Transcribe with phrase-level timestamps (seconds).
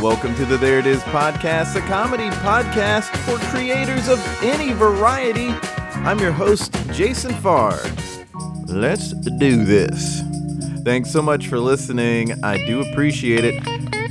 [0.00, 5.48] Welcome to the There It Is podcast, a comedy podcast for creators of any variety.
[6.06, 7.78] I'm your host, Jason Farr.
[8.66, 10.22] Let's do this.
[10.84, 12.42] Thanks so much for listening.
[12.42, 13.62] I do appreciate it.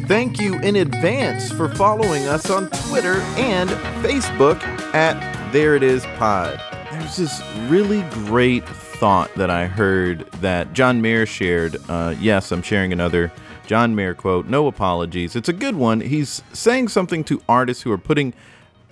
[0.08, 3.71] Thank you in advance for following us on Twitter and
[4.05, 4.62] Facebook
[4.94, 6.62] at There It Is Pod.
[6.91, 11.77] There's this really great thought that I heard that John Mayer shared.
[11.90, 13.32] Uh, yes, I'm sharing another
[13.70, 15.36] John Mayer quote, no apologies.
[15.36, 16.02] It's a good one.
[16.02, 18.34] He's saying something to artists who are putting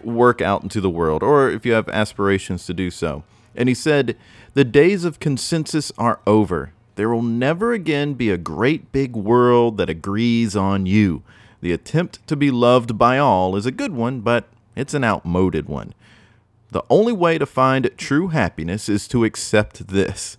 [0.03, 3.23] work out into the world, or if you have aspirations to do so.
[3.55, 4.15] And he said,
[4.53, 6.73] The days of consensus are over.
[6.93, 11.23] There will never again be a great big world that agrees on you.
[11.59, 15.67] The attempt to be loved by all is a good one, but it's an outmoded
[15.67, 15.95] one.
[16.69, 20.37] The only way to find true happiness is to accept this.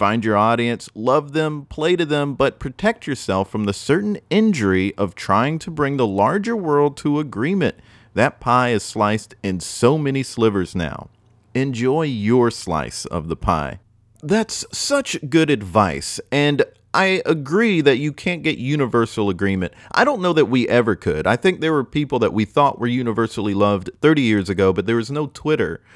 [0.00, 4.94] Find your audience, love them, play to them, but protect yourself from the certain injury
[4.96, 7.74] of trying to bring the larger world to agreement.
[8.14, 11.10] That pie is sliced in so many slivers now.
[11.54, 13.80] Enjoy your slice of the pie.
[14.22, 19.74] That's such good advice, and I agree that you can't get universal agreement.
[19.92, 21.24] I don't know that we ever could.
[21.24, 24.86] I think there were people that we thought were universally loved 30 years ago, but
[24.86, 25.82] there was no Twitter.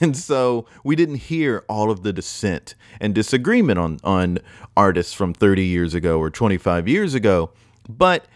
[0.00, 4.38] And so we didn't hear all of the dissent and disagreement on, on
[4.76, 7.50] artists from 30 years ago or 25 years ago.
[7.88, 8.26] But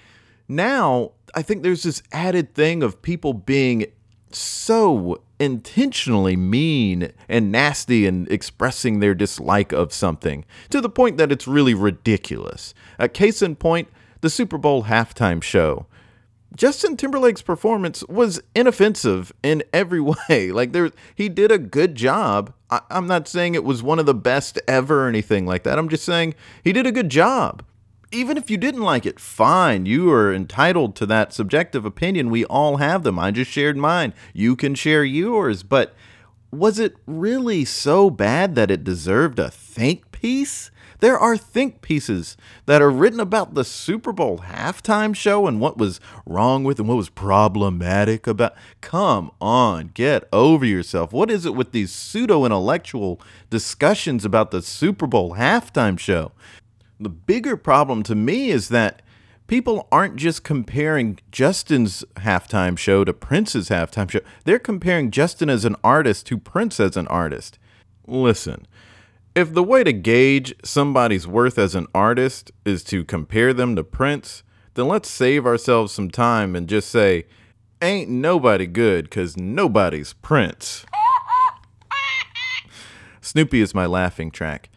[0.48, 3.86] now I think there's this added thing of people being
[4.38, 11.32] so intentionally mean and nasty and expressing their dislike of something to the point that
[11.32, 12.74] it's really ridiculous.
[12.98, 13.88] A case in point,
[14.20, 15.86] the Super Bowl halftime show.
[16.54, 20.52] Justin Timberlake's performance was inoffensive in every way.
[20.52, 22.52] Like there, he did a good job.
[22.70, 25.78] I, am not saying it was one of the best ever or anything like that.
[25.78, 27.64] I'm just saying he did a good job
[28.12, 29.86] even if you didn't like it, fine.
[29.86, 32.30] You are entitled to that subjective opinion.
[32.30, 33.18] We all have them.
[33.18, 34.14] I just shared mine.
[34.32, 35.62] You can share yours.
[35.62, 35.94] But
[36.50, 40.70] was it really so bad that it deserved a think piece?
[41.00, 42.36] There are think pieces
[42.66, 46.82] that are written about the Super Bowl halftime show and what was wrong with it
[46.82, 48.54] and what was problematic about.
[48.80, 51.12] Come on, get over yourself.
[51.12, 56.30] What is it with these pseudo intellectual discussions about the Super Bowl halftime show?
[57.02, 59.02] The bigger problem to me is that
[59.48, 64.20] people aren't just comparing Justin's halftime show to Prince's halftime show.
[64.44, 67.58] They're comparing Justin as an artist to Prince as an artist.
[68.06, 68.68] Listen,
[69.34, 73.82] if the way to gauge somebody's worth as an artist is to compare them to
[73.82, 77.26] Prince, then let's save ourselves some time and just say,
[77.82, 80.86] ain't nobody good because nobody's Prince.
[83.20, 84.70] Snoopy is my laughing track.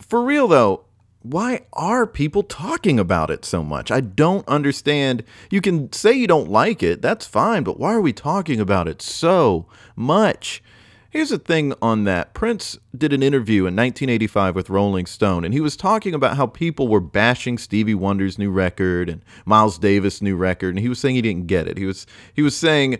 [0.00, 0.86] For real though,
[1.22, 3.90] why are people talking about it so much?
[3.90, 5.24] I don't understand.
[5.50, 8.88] You can say you don't like it, that's fine, but why are we talking about
[8.88, 10.62] it so much?
[11.10, 12.34] Here's the thing on that.
[12.34, 16.46] Prince did an interview in 1985 with Rolling Stone, and he was talking about how
[16.46, 20.98] people were bashing Stevie Wonder's new record and Miles Davis' new record, and he was
[20.98, 21.78] saying he didn't get it.
[21.78, 22.98] He was he was saying,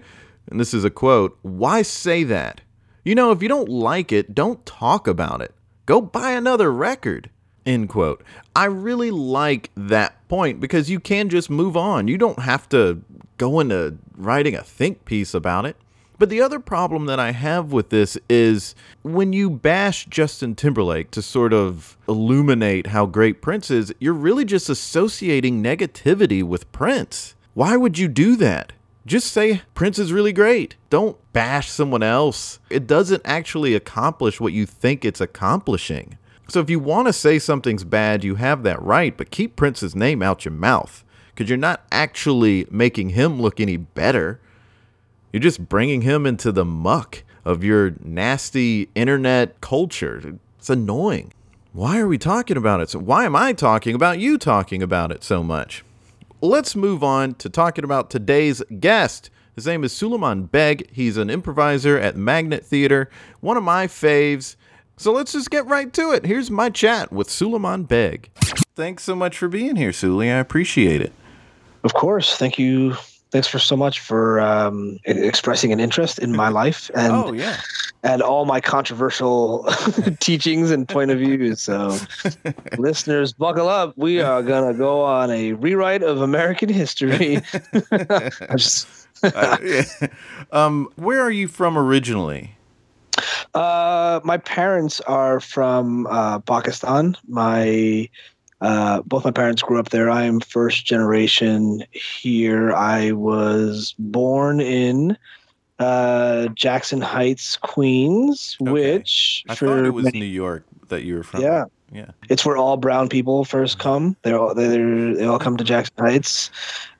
[0.50, 2.62] and this is a quote, "Why say that?
[3.04, 5.54] You know, if you don't like it, don't talk about it.
[5.84, 7.28] Go buy another record."
[7.68, 8.24] End quote.
[8.56, 12.08] I really like that point because you can just move on.
[12.08, 13.02] You don't have to
[13.36, 15.76] go into writing a think piece about it.
[16.18, 21.10] But the other problem that I have with this is when you bash Justin Timberlake
[21.10, 27.34] to sort of illuminate how great Prince is, you're really just associating negativity with Prince.
[27.52, 28.72] Why would you do that?
[29.04, 30.76] Just say Prince is really great.
[30.90, 32.60] Don't bash someone else.
[32.70, 36.17] It doesn't actually accomplish what you think it's accomplishing.
[36.50, 39.94] So if you want to say something's bad, you have that right, but keep Prince's
[39.94, 44.40] name out your mouth because you're not actually making him look any better.
[45.30, 50.38] You're just bringing him into the muck of your nasty internet culture.
[50.58, 51.34] It's annoying.
[51.72, 52.88] Why are we talking about it?
[52.88, 55.84] So why am I talking about you talking about it so much?
[56.40, 59.28] Let's move on to talking about today's guest.
[59.54, 60.90] His name is Suleiman Beg.
[60.92, 63.10] He's an improviser at Magnet Theater,
[63.40, 64.56] one of my faves.
[64.98, 66.26] So let's just get right to it.
[66.26, 68.30] Here's my chat with Suleiman Beg.
[68.76, 70.30] Thanks so much for being here, Suli.
[70.30, 71.12] I appreciate it.
[71.84, 72.36] Of course.
[72.36, 72.96] Thank you
[73.30, 77.60] thanks for so much for um, expressing an interest in my life and oh yeah.
[78.02, 79.68] and all my controversial
[80.20, 81.60] teachings and point of views.
[81.60, 81.96] So,
[82.78, 83.96] listeners, buckle up.
[83.96, 87.40] We are gonna go on a rewrite of American history.
[87.92, 88.88] I'm just,
[89.22, 89.82] Uh, yeah.
[90.52, 92.56] Um, where are you from originally?
[93.54, 97.16] Uh, my parents are from uh, Pakistan.
[97.28, 98.08] My
[98.60, 100.10] uh, both my parents grew up there.
[100.10, 102.72] I am first generation here.
[102.72, 105.16] I was born in
[105.78, 108.70] uh, Jackson Heights, Queens, Okay.
[108.72, 111.42] which I for thought it was many- New York that you were from.
[111.42, 111.64] Yeah.
[111.90, 112.10] Yeah.
[112.28, 114.14] it's where all brown people first come.
[114.20, 116.50] They're all they're, they all come to Jackson Heights.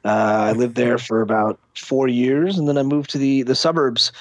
[0.02, 3.54] Uh, I lived there for about four years, and then I moved to the the
[3.54, 4.12] suburbs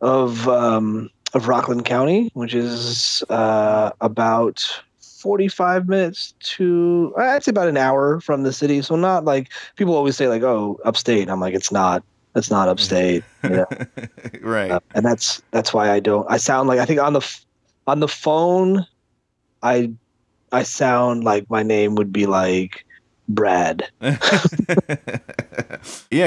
[0.00, 4.64] of um, of Rockland County, which is uh, about
[5.00, 8.80] forty five minutes to I'd say about an hour from the city.
[8.80, 11.28] So not like people always say like oh upstate.
[11.28, 12.02] I'm like it's not.
[12.34, 13.22] It's not upstate.
[13.44, 13.66] you know?
[14.40, 14.70] right.
[14.70, 16.26] Uh, and that's that's why I don't.
[16.30, 17.44] I sound like I think on the f-
[17.86, 18.86] on the phone,
[19.62, 19.92] I
[20.52, 22.86] I sound like my name would be like
[23.28, 23.88] Brad.
[24.00, 24.18] yeah,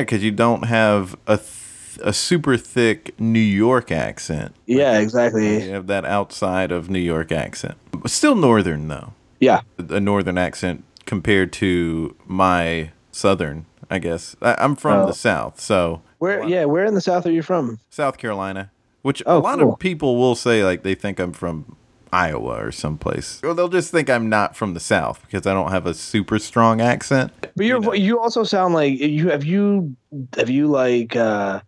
[0.02, 1.69] because you don't have a th-
[2.04, 4.56] a super thick New York accent.
[4.66, 5.64] Yeah, exactly.
[5.66, 7.76] You have that outside of New York accent.
[8.06, 9.14] Still northern though.
[9.40, 9.62] Yeah.
[9.78, 14.36] A northern accent compared to my southern, I guess.
[14.42, 15.06] I- I'm from Oh.
[15.08, 16.44] the south, so Where?
[16.48, 17.80] Yeah, where in the South are you from?
[17.90, 18.72] South Carolina,
[19.02, 19.74] which Oh, a lot cool.
[19.74, 21.78] of people will say like they think I'm from
[22.12, 23.40] Iowa or someplace.
[23.44, 26.40] Or they'll just think I'm not from the South because I don't have a super
[26.40, 27.32] strong accent.
[27.56, 27.94] But you're know.
[27.94, 29.96] you also sound like you have you
[30.36, 31.62] have you like uh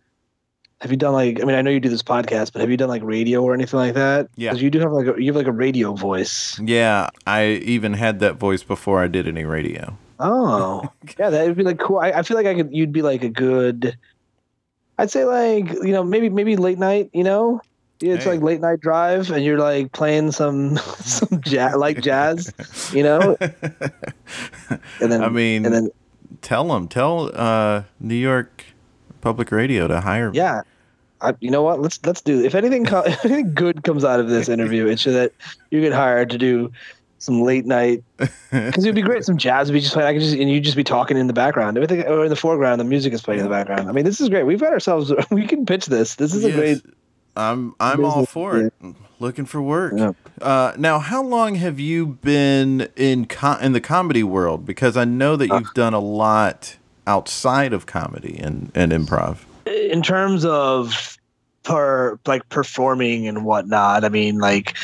[0.82, 2.76] have you done like I mean I know you do this podcast, but have you
[2.76, 4.28] done like radio or anything like that?
[4.34, 4.50] Yeah.
[4.50, 6.58] Because you do have like a, you have like a radio voice.
[6.58, 9.96] Yeah, I even had that voice before I did any radio.
[10.18, 10.82] Oh,
[11.20, 11.98] yeah, that would be like cool.
[11.98, 12.74] I, I feel like I could.
[12.74, 13.96] You'd be like a good.
[14.98, 17.10] I'd say like you know maybe maybe late night.
[17.12, 17.60] You know,
[18.00, 18.30] it's Hey.
[18.32, 22.52] like late night drive, and you're like playing some some jazz like jazz.
[22.92, 23.36] You know,
[25.00, 25.90] and then I mean, and then
[26.40, 28.64] tell them, tell uh, New York
[29.20, 30.62] Public Radio to hire yeah.
[31.22, 31.80] I, you know what?
[31.80, 32.44] Let's let's do.
[32.44, 35.32] If anything, co- if anything good comes out of this interview, it's so that
[35.70, 36.72] you get hired to do
[37.18, 39.24] some late night because it'd be great.
[39.24, 40.08] Some jazz would be just playing.
[40.08, 41.76] I could just and you'd just be talking in the background.
[41.76, 43.88] Everything or in the foreground, the music is playing in the background.
[43.88, 44.44] I mean, this is great.
[44.44, 45.12] We've got ourselves.
[45.30, 46.16] We can pitch this.
[46.16, 46.82] This is a great.
[47.36, 48.74] I'm I'm all for it.
[49.18, 49.94] Looking for work.
[49.96, 50.12] Yeah.
[50.40, 54.66] Uh, now, how long have you been in co- in the comedy world?
[54.66, 56.76] Because I know that you've done a lot
[57.06, 59.38] outside of comedy and, and improv.
[59.66, 61.16] In terms of
[61.62, 64.04] per like performing and whatnot.
[64.04, 64.76] I mean, like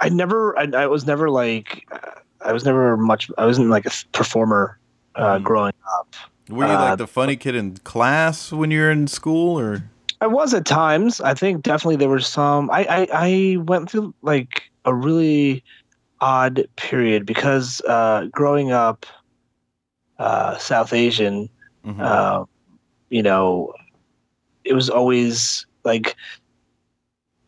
[0.00, 0.56] I never.
[0.58, 1.84] I, I was never like.
[1.90, 1.98] uh,
[2.44, 3.30] I was never much.
[3.38, 4.78] I wasn't like a performer
[5.14, 5.42] uh, Mm.
[5.44, 6.14] growing up.
[6.50, 9.82] Were you Uh, like the funny kid in class when you were in school, or
[10.20, 11.20] I was at times.
[11.22, 12.70] I think definitely there were some.
[12.70, 15.64] I I, I went through like a really
[16.20, 19.06] odd period because uh, growing up
[20.18, 21.48] uh, South Asian,
[21.86, 22.00] Mhm.
[22.00, 22.44] uh,
[23.08, 23.72] you know,
[24.64, 26.16] it was always like,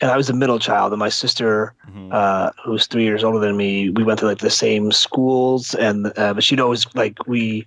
[0.01, 2.13] and I was a middle child, and my sister, Mhm.
[2.13, 6.13] uh, who's three years older than me, we went to like the same schools, and
[6.19, 7.65] uh, but she'd always like we.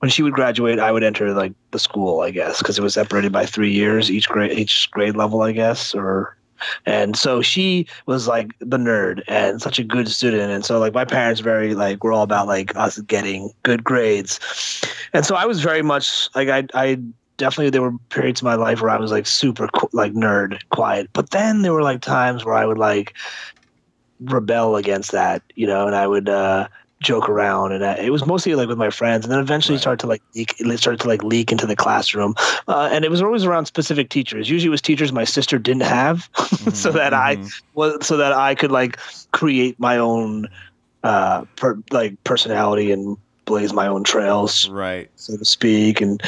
[0.00, 2.94] When she would graduate, I would enter like the school, I guess, because it was
[2.94, 6.36] separated by three years each grade, each grade level, I guess, or
[6.86, 10.50] and so she was like the nerd and such a good student.
[10.50, 14.40] And so like my parents very like were all about like us getting good grades.
[15.12, 16.98] And so I was very much like I I
[17.42, 21.10] definitely there were periods in my life where I was like super like nerd quiet.
[21.14, 23.14] But then there were like times where I would like
[24.20, 26.68] rebel against that, you know, and I would uh
[27.02, 29.78] joke around and I, it was mostly like with my friends and then eventually Right.
[29.78, 32.34] started to like leak it started to like leak into the classroom
[32.68, 35.82] uh, and it was always around specific teachers usually it was teachers my sister didn't
[35.82, 36.28] have
[36.72, 37.52] so Mhm, that I mhm.
[37.74, 38.98] was so that I could like
[39.32, 40.48] create my own
[41.02, 45.10] uh per, like personality and blaze my own trails right.
[45.16, 46.00] so to speak.
[46.00, 46.22] And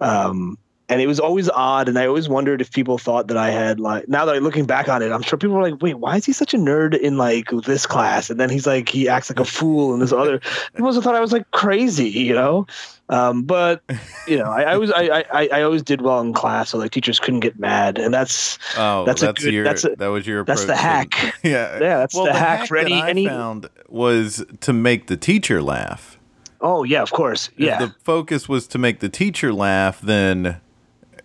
[0.00, 1.88] um and it was always odd.
[1.88, 4.66] And I always wondered if people thought that I had like now that I'm looking
[4.66, 6.98] back on it I'm sure people were like wait why is he such a nerd
[6.98, 8.28] in like this class?
[8.28, 10.40] And then he's like he acts like a fool in this other.
[10.74, 12.66] People also thought I was like crazy you know?
[13.08, 13.82] Um but
[14.26, 16.90] you know I, I was I, I I always did well in class so like
[16.90, 17.96] teachers couldn't get mad.
[17.98, 20.72] And that's Oh, That's that's, a good- your that's a- that was your that's the
[20.74, 21.34] approach to- hack.
[21.44, 24.72] yeah, Yeah, that's well, the the hack for that any- I any- found was to
[24.72, 26.16] make the teacher laugh.
[26.60, 30.60] Oh yeah of course If yeah the focus was to make the teacher laugh, then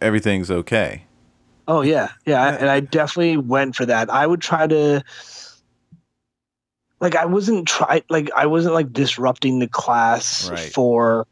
[0.01, 1.03] everything's okay.
[1.67, 4.09] Oh yeah, yeah, I- and I definitely went for that.
[4.11, 5.01] I would try to,
[6.99, 10.59] like, I wasn't try like I wasn't like disrupting the class Right.
[10.59, 11.25] for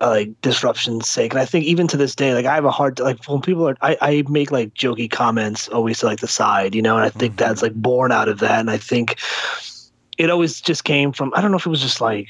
[0.00, 1.32] uh, like disruption's sake.
[1.32, 3.68] And I think even to this day, like I have a hard like when people
[3.68, 7.04] are I, I make like jokey comments always to like the side, you know, and
[7.04, 7.36] I think Mm-hmm.
[7.48, 8.60] that's like born out of that.
[8.60, 9.16] And I think
[10.18, 12.28] it always just came from I don't know if it was just like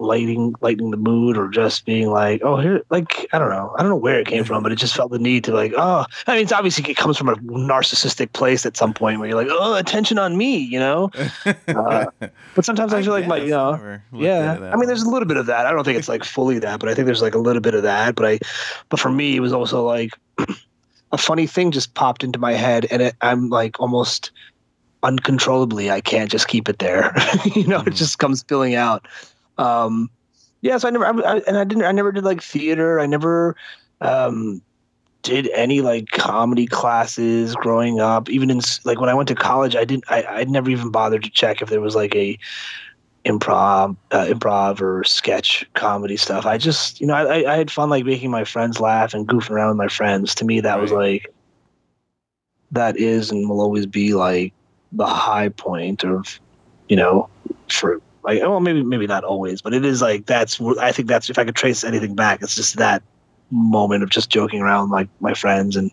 [0.00, 3.74] lighting lightening the mood or just being like oh here like i don't know.
[3.78, 5.72] I don't know where it came from but it just felt the need to like
[5.76, 9.28] oh i mean it's obviously it comes from a narcissistic place at some point where
[9.28, 11.10] you're like oh attention on me you know?
[11.68, 12.06] Uh,
[12.54, 15.02] but sometimes i, feel like my you know never looked at yeah i mean there's
[15.02, 15.66] a little bit of that.
[15.66, 17.74] I don't think it's like fully that but i think there's like a little bit
[17.74, 18.38] of that but i
[18.88, 20.10] but for me it was also like
[21.12, 24.30] a funny thing just popped into my head and it, i'm like almost
[25.02, 27.14] uncontrollably i can't just keep it there.
[27.54, 27.96] You know it Mhm.
[27.96, 29.06] just comes spilling out
[29.60, 30.10] um
[30.62, 33.00] yeah so i never I, I, and i didn't i never did like theater.
[33.00, 33.56] I never
[34.00, 34.62] um
[35.22, 38.30] did any like comedy classes growing up.
[38.30, 41.22] Even in like when i went to college i didn't i i never even bothered
[41.24, 42.38] to check if there was like a
[43.26, 46.46] improv uh, improv or sketch comedy stuff.
[46.46, 49.28] I just you know I, I I had fun like making my friends laugh and
[49.28, 50.34] goofing around with my friends.
[50.36, 51.32] To me that was like
[52.70, 54.54] that is and will always be like
[54.92, 56.40] the high point of
[56.88, 57.28] you know
[57.68, 61.30] for like well maybe maybe not always but it is like that's i think that's
[61.30, 63.02] if i could trace anything back it's just that
[63.50, 65.90] moment of just joking around like my my friends and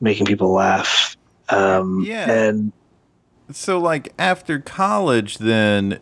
[0.00, 1.16] making people laugh
[1.50, 2.30] um Yeah.
[2.30, 2.72] and
[3.52, 5.98] So, like after college, then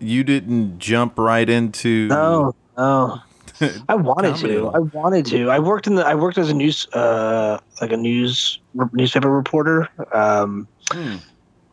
[0.00, 3.20] you didn't jump right into no no
[3.88, 4.54] I wanted Comedy.
[4.54, 4.68] to.
[4.68, 5.50] I wanted to.
[5.50, 6.06] I worked in the.
[6.06, 8.60] I worked as a news, uh, like a news
[8.92, 11.16] newspaper reporter, um, Hmm.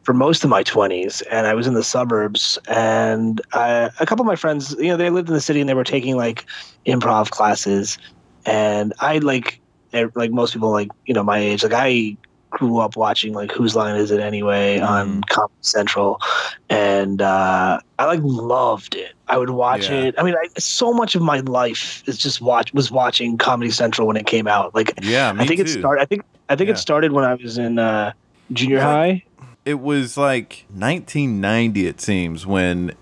[0.06, 2.58] For most of my twenties, and I was in the suburbs.
[2.68, 5.68] And I, a couple of my friends, you know, they lived in the city and
[5.68, 6.46] they were taking like
[6.86, 7.98] improv classes,
[8.46, 9.60] and I like,
[9.92, 12.16] like most people, like you know, my age, like I
[12.52, 16.22] grew up watching like Whose Line Is It Anyway on Comedy Central,
[16.70, 19.14] and uh, I like loved it.
[19.28, 20.04] I would watch Yeah.
[20.04, 20.16] it.
[20.20, 24.08] I mean, I, so much of my life is just watch was watching Comedy Central
[24.08, 24.76] when it came out.
[24.76, 25.66] Like Yeah, I think too.
[25.66, 26.02] it started.
[26.02, 26.76] I think I think Yeah.
[26.76, 28.14] it started when I was in uh,
[28.54, 29.24] junior like- high.
[29.66, 32.94] It was like 1990, it seems, when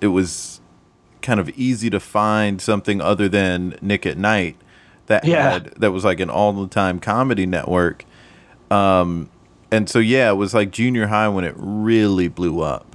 [0.00, 0.60] it was
[1.22, 4.56] kind of easy to find something other than Nick at Nite
[5.06, 5.50] that Yeah.
[5.50, 8.04] had that was like an all the time comedy network.
[8.70, 9.28] Um,
[9.70, 12.86] and so yeah, it was like junior high when it really blew up.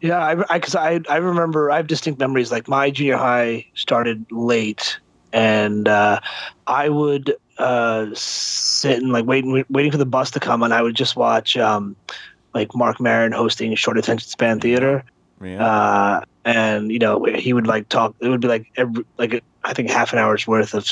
[0.00, 2.50] Yeah, I because I, I remember I have distinct memories.
[2.50, 4.98] Like my junior high started late,
[5.32, 6.20] and uh,
[6.66, 10.80] I would uh, sit and like waiting waiting for the bus to come, and I
[10.80, 11.96] would just watch um,
[12.54, 15.04] like Marc Maron hosting Short Attention Span Theater.
[15.42, 15.64] Yeah.
[15.64, 18.14] uh, and you know he would like talk.
[18.20, 20.84] It would be like every like I think half an hour's worth of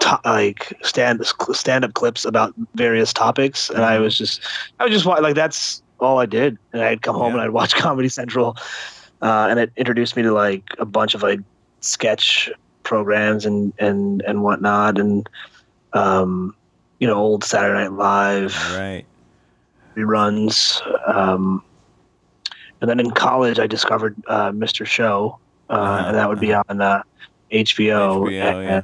[0.00, 4.40] to, like stand stand up clips about various topics, and I was just
[4.80, 7.32] I was just like that's all I did, and I'd come home Yeah.
[7.34, 8.56] and I'd watch Comedy Central,
[9.20, 11.40] uh, and it introduced me to like a bunch of like
[11.80, 12.50] sketch
[12.82, 15.28] programs and and and whatnot, and
[15.92, 16.54] um,
[16.98, 19.04] you know old Saturday Night Live right.
[19.98, 20.80] Reruns.
[21.08, 21.62] Um,
[22.80, 24.86] and then in college, I discovered uh, Mr.
[24.86, 25.38] Show,
[25.68, 27.02] uh, Uh-huh, and that would be on uh,
[27.50, 28.22] HBO.
[28.22, 28.82] HBO, and, yeah.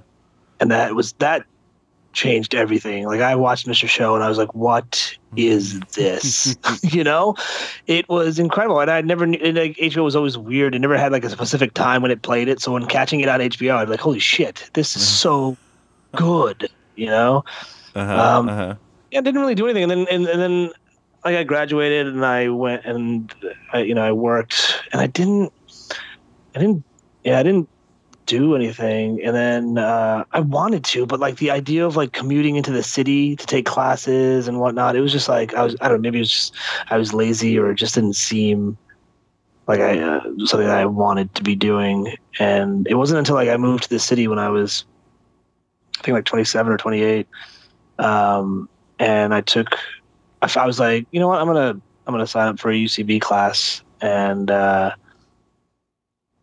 [0.60, 1.44] and that was that
[2.12, 3.06] changed everything.
[3.06, 3.88] Like I watched Mr.
[3.88, 7.34] Show, and I was like, "What is this?" you know,
[7.86, 9.38] it was incredible, and I never knew.
[9.52, 10.74] Like, HBO was always weird.
[10.74, 12.60] It never had like a specific time when it played it.
[12.60, 15.56] So when catching it on HBO, I'd be like, "Holy shit, this is so
[16.16, 17.44] good!" You know.
[17.94, 18.74] Uh-huh, Um, uh-huh.
[19.12, 20.70] yeah, didn't really do anything, and then and, and then
[21.24, 23.34] like I graduated and I went and
[23.72, 25.52] I, you know I worked and I didn't
[26.54, 26.84] I didn't
[27.24, 27.68] yeah I didn't
[28.26, 29.22] do anything.
[29.22, 32.82] And then uh, I wanted to but like the idea of like commuting into the
[32.82, 36.02] city to take classes and whatnot it was just like I was I don't know
[36.02, 36.54] maybe it was just
[36.88, 38.76] I was lazy or it just didn't seem
[39.66, 42.14] like I uh, something that I wanted to be doing.
[42.38, 44.84] And it wasn't until like I moved to the city when I was
[45.98, 47.26] I think like 27 or 28
[47.98, 49.78] um, and I took
[50.44, 51.40] I, I was like you know what?
[51.40, 53.82] I'm gonna I'm gonna sign up for a UCB class.
[54.00, 54.94] And uh,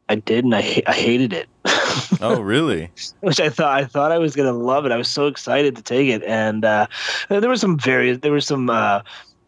[0.10, 1.48] I did and I, ha- I hated it.
[2.24, 2.92] Oh, really?
[3.22, 4.92] which I thought I thought I was gonna love it.
[4.92, 6.24] I was so excited to take it.
[6.24, 6.88] And uh,
[7.30, 9.02] there were some various there were some uh,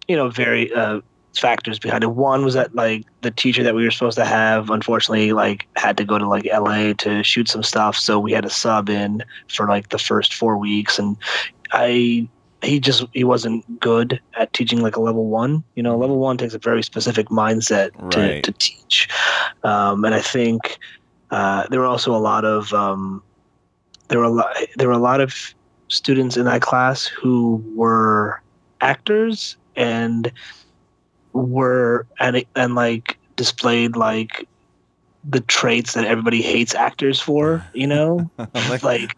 [0.07, 1.01] you know very uh,
[1.37, 2.11] factors behind it.
[2.11, 5.97] One was that like the teacher that we were supposed to have unfortunately like had
[5.97, 7.95] to go to like LA to shoot some stuff.
[7.95, 10.97] So we had a sub in for like the first four weeks.
[10.97, 11.15] And
[11.71, 12.27] I
[12.63, 15.63] he just he wasn't good at teaching like a level one.
[15.75, 19.09] You know, level one takes a very specific mindset to, to teach,
[19.63, 20.77] um, and I think
[21.31, 23.21] uh, there were also a lot of um,
[24.07, 25.35] there were a lot there were a lot of
[25.89, 28.41] students in that class who were
[28.81, 30.31] actors and
[31.33, 34.47] were and and like displayed like
[35.29, 37.65] the traits that everybody hates actors for.
[37.73, 38.29] You know,
[38.69, 39.15] Like- like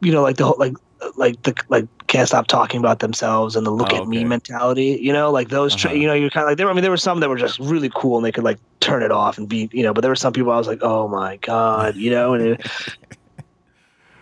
[0.00, 0.74] you know, like the whole like
[1.16, 4.98] like the like can't stop talking about themselves and the look Oh, at me mentality.
[5.00, 5.74] You know, like those.
[5.74, 5.98] Tra- Uh-huh.
[6.00, 6.68] you know, you're kind of like there.
[6.68, 9.02] I mean, there were some that were just really cool and they could like turn
[9.02, 9.68] it off and be.
[9.72, 12.34] You know, but there were some people I was like, oh my god, you know,
[12.34, 12.66] and it.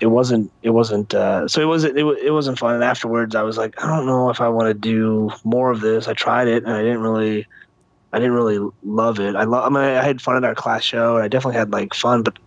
[0.00, 0.50] It wasn't.
[0.62, 1.12] It wasn't.
[1.14, 1.99] Uh, so it wasn't.
[1.99, 2.75] It, it wasn't fun.
[2.75, 5.82] And afterwards, I was like, I don't know if I want to do more of
[5.82, 6.08] this.
[6.08, 7.46] I tried it, and I didn't really.
[8.10, 9.37] I didn't really love it.
[9.37, 9.64] I love.
[9.64, 12.22] I mean, I had fun at our class show, and I definitely had like fun,
[12.22, 12.38] but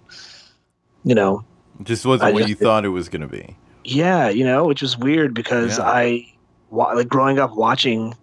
[1.04, 1.46] you know,
[1.84, 3.56] just wasn't I what just- you thought it was going to be.
[3.84, 5.86] Yeah, you know, which was weird because Yeah.
[5.88, 6.28] I,
[6.72, 8.16] like growing up watching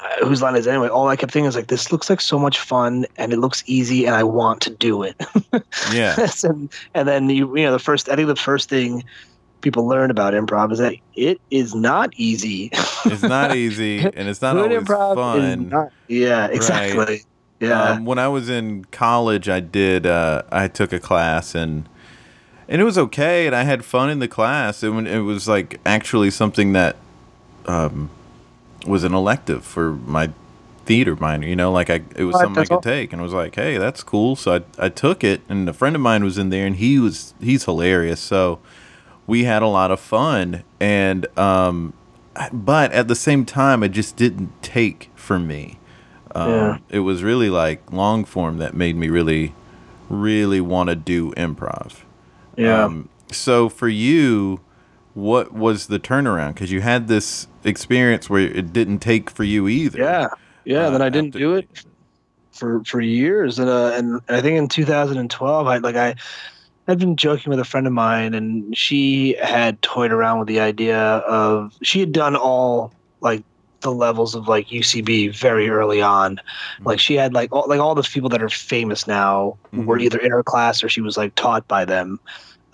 [0.00, 2.20] uh, Whose Line Is It Anyway, all I kept thinking is like, this looks like
[2.20, 5.16] so much fun and it looks easy and I want to do it.
[5.92, 6.14] Yeah.
[6.44, 9.02] and, and then you, you know, the first, I think the first thing
[9.60, 12.70] people learn about improv is that it is not easy.
[13.06, 14.86] It's not easy and it's not Good always
[15.16, 15.68] fun.
[15.70, 17.22] not- yeah, exactly.
[17.60, 17.82] Yeah.
[17.82, 20.06] Um, when I was in college, I did.
[20.06, 21.88] Uh, I took a class and
[22.68, 24.82] and it was okay, and I had fun in the class.
[24.82, 26.96] It, it was like actually something that
[27.66, 28.10] um,
[28.86, 30.30] was an elective for my
[30.84, 31.46] theater minor.
[31.46, 33.78] You know, like I it was something I could take, and I was like, hey,
[33.78, 34.36] that's cool.
[34.36, 36.98] So I I took it, and a friend of mine was in there, and he
[36.98, 38.20] was he's hilarious.
[38.20, 38.58] So
[39.26, 41.92] we had a lot of fun, and um,
[42.52, 45.78] but at the same time, it just didn't take for me.
[46.34, 46.78] Um, Yeah.
[46.90, 49.54] It was really like long form that made me really,
[50.08, 52.02] really want to do improv.
[52.58, 52.84] Yeah.
[52.84, 54.60] Um, so for you,
[55.14, 56.54] what was the turnaround?
[56.54, 59.98] Because you had this experience where it didn't take for you either.
[59.98, 60.28] yeah.
[60.64, 60.86] Yeah.
[60.86, 61.68] uh, then I didn't after- do it
[62.52, 66.14] for for years and uh and I think in 2012 I like I
[66.88, 70.58] I'd been joking with a friend of mine and she had toyed around with the
[70.58, 73.44] idea of she had done all like
[73.80, 76.40] the levels of like UCB very early on
[76.84, 80.02] like she had like all, like all the people that are famous now were Mhm.
[80.02, 82.18] either in her class or she was like taught by them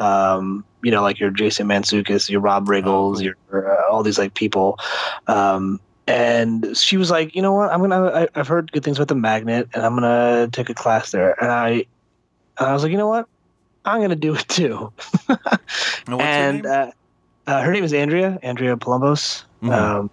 [0.01, 3.23] um you know like your Jason Mantzoukas your Rob Riggles cool.
[3.51, 4.79] your uh, all these like people
[5.27, 7.73] um and she was like, you know what?
[7.73, 8.05] I'm gonna.
[8.05, 11.35] I, I've heard good things about the magnet, and I'm gonna take a class there.
[11.43, 11.69] And I,
[12.59, 13.27] and I was like, you know what?
[13.85, 14.93] I'm gonna do it too.
[16.09, 16.67] And her name?
[16.67, 16.91] uh,
[17.51, 19.45] uh, her name is Andrea, Andrea Palumbos.
[19.63, 19.73] Mhm.
[19.73, 20.11] Um,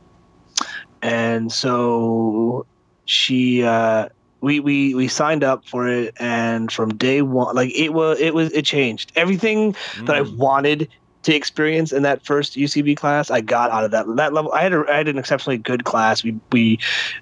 [1.01, 2.65] and so
[3.05, 4.07] she, uh,
[4.41, 8.33] we we we signed up for it, and from day one, like it was, it
[8.33, 9.75] was, it changed everything
[10.05, 10.37] that I Mm.
[10.37, 10.89] wanted
[11.23, 13.29] to experience in that first UCB class.
[13.29, 14.51] I got out of that that level.
[14.53, 16.23] I had a, I had an exceptionally good class.
[16.23, 16.79] We we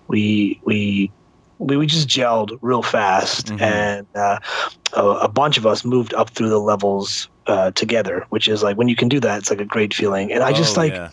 [0.08, 1.14] we we.
[1.62, 3.62] We, we just gelled real fast, Mhm.
[3.62, 4.40] and uh,
[4.94, 8.78] a, a bunch of us moved up through the levels uh, together, which is like
[8.78, 10.32] when you can do that, it's like a great feeling.
[10.32, 11.10] And I just Oh, like yeah.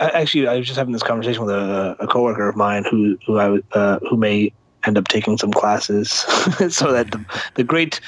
[0.00, 3.38] Actually, I was just having this conversation with a, a coworker of mine who who
[3.38, 4.52] I uh, who may
[4.84, 6.10] end up taking some classes,
[6.68, 8.00] so that the the great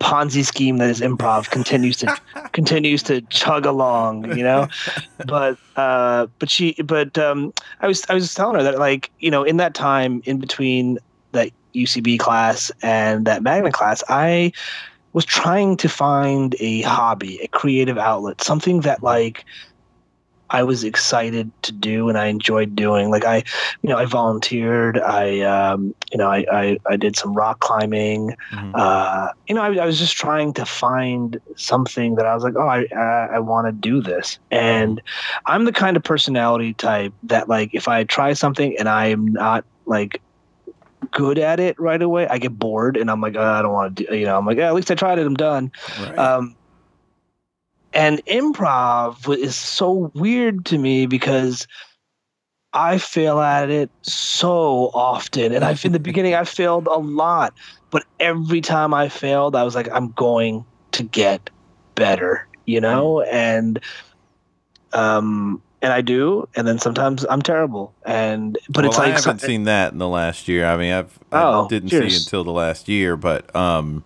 [0.00, 2.20] Ponzi scheme that is improv continues to
[2.52, 4.68] continues to chug along, you know.
[5.26, 9.30] But uh, but she but um, I was I was telling her that like you
[9.30, 10.98] know in that time in between
[11.32, 14.52] that UCB class and that magnet class, I
[15.12, 19.44] was trying to find a hobby, a creative outlet, something that like
[20.50, 23.10] I was excited to do and I enjoyed doing.
[23.10, 23.42] Like I,
[23.82, 24.98] you know, I volunteered.
[24.98, 28.36] I, um, you know, I, I, I did some rock climbing.
[28.52, 28.70] Mhm.
[28.74, 32.54] Uh, you know, I, I was just trying to find something that I was like,
[32.56, 34.38] oh, I, I, I want to do this.
[34.50, 35.02] And
[35.46, 39.26] I'm the kind of personality type that, like, if I try something and I am
[39.26, 40.20] not like
[41.10, 43.96] good at it right away, I get bored and I'm like, oh, I don't want
[43.96, 44.16] to do.
[44.16, 45.26] You know, I'm like, yeah, at least I tried it.
[45.26, 45.72] I'm done.
[46.00, 46.18] Right.
[46.18, 46.56] Um,
[47.96, 51.66] and improv is so weird to me because
[52.74, 55.52] I fail at it so often.
[55.52, 57.54] And I've in the beginning I failed a lot,
[57.90, 61.48] but every time I failed, I was like, I'm going to get
[61.94, 63.22] better, you know?
[63.22, 63.80] And
[64.92, 67.94] um and I do, and then sometimes I'm terrible.
[68.04, 70.66] And but well, it's like I haven't so- seen that in the last year.
[70.66, 72.14] I mean, I've I Oh, didn't see cheers.
[72.14, 74.04] it until the last year, but um,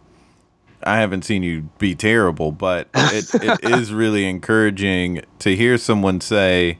[0.82, 2.52] I haven't seen you be terrible.
[2.52, 6.78] But it, it is really encouraging to hear someone say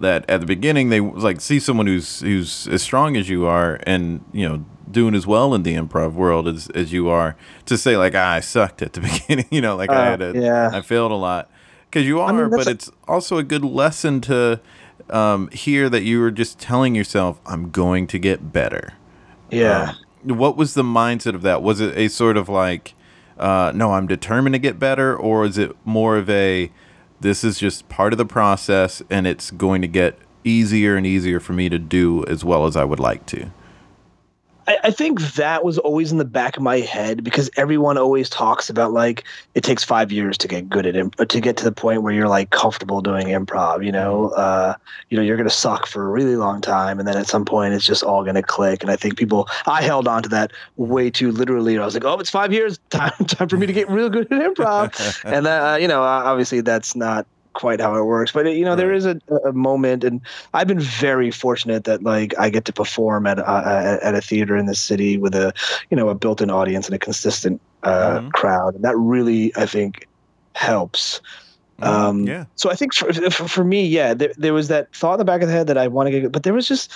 [0.00, 3.80] that at the beginning they like see someone who's who's as strong as you are,
[3.84, 7.36] and you know doing as well in the improv world as as you are.
[7.66, 10.22] To say like ah, I sucked at the beginning, you know, like I Oh, had
[10.22, 10.70] a yeah.
[10.72, 11.50] I failed a lot
[11.90, 14.60] because you are, mean, but a- it's also a good lesson to
[15.08, 18.94] um, hear that you were just telling yourself, "I'm going to get better."
[19.50, 19.90] yeah.
[19.90, 21.62] Um, what was the mindset of that?
[21.62, 22.94] Was it a sort of like,
[23.38, 26.70] uh, "No, I'm determined to get better," or is it more of a,
[27.20, 31.40] "This is just part of the process, and it's going to get easier and easier
[31.40, 33.50] for me to do as well as I would like to"?
[34.66, 38.28] I, I think that was always in the back of my head because everyone always
[38.28, 39.24] talks about like
[39.54, 42.12] it takes five years to get good at imp- to get to the point where
[42.12, 43.84] you're like comfortable doing improv.
[43.84, 44.74] You know, uh,
[45.10, 47.74] you know, you're gonna suck for a really long time, and then at some point
[47.74, 48.82] it's just all gonna click.
[48.82, 51.78] And I think people, I held on to that way too literally.
[51.78, 54.30] I was like, oh, it's five years, time time for me to get real good
[54.32, 55.20] at improv.
[55.24, 57.26] and uh, you know, obviously that's not
[57.56, 60.20] quite how it works but you know there is a, a moment and
[60.54, 64.56] i've been very fortunate that like i get to perform at uh, at a theater
[64.56, 65.52] in the city with a
[65.90, 68.28] you know a built-in audience and a consistent uh, mm-hmm.
[68.28, 70.06] crowd and that really i think
[70.54, 71.20] helps
[71.80, 71.84] mm-hmm.
[71.84, 72.44] um, yeah.
[72.56, 75.42] So I think for, for me, yeah, there, there was that thought in the back
[75.42, 76.90] of the head that I want to get, but there was just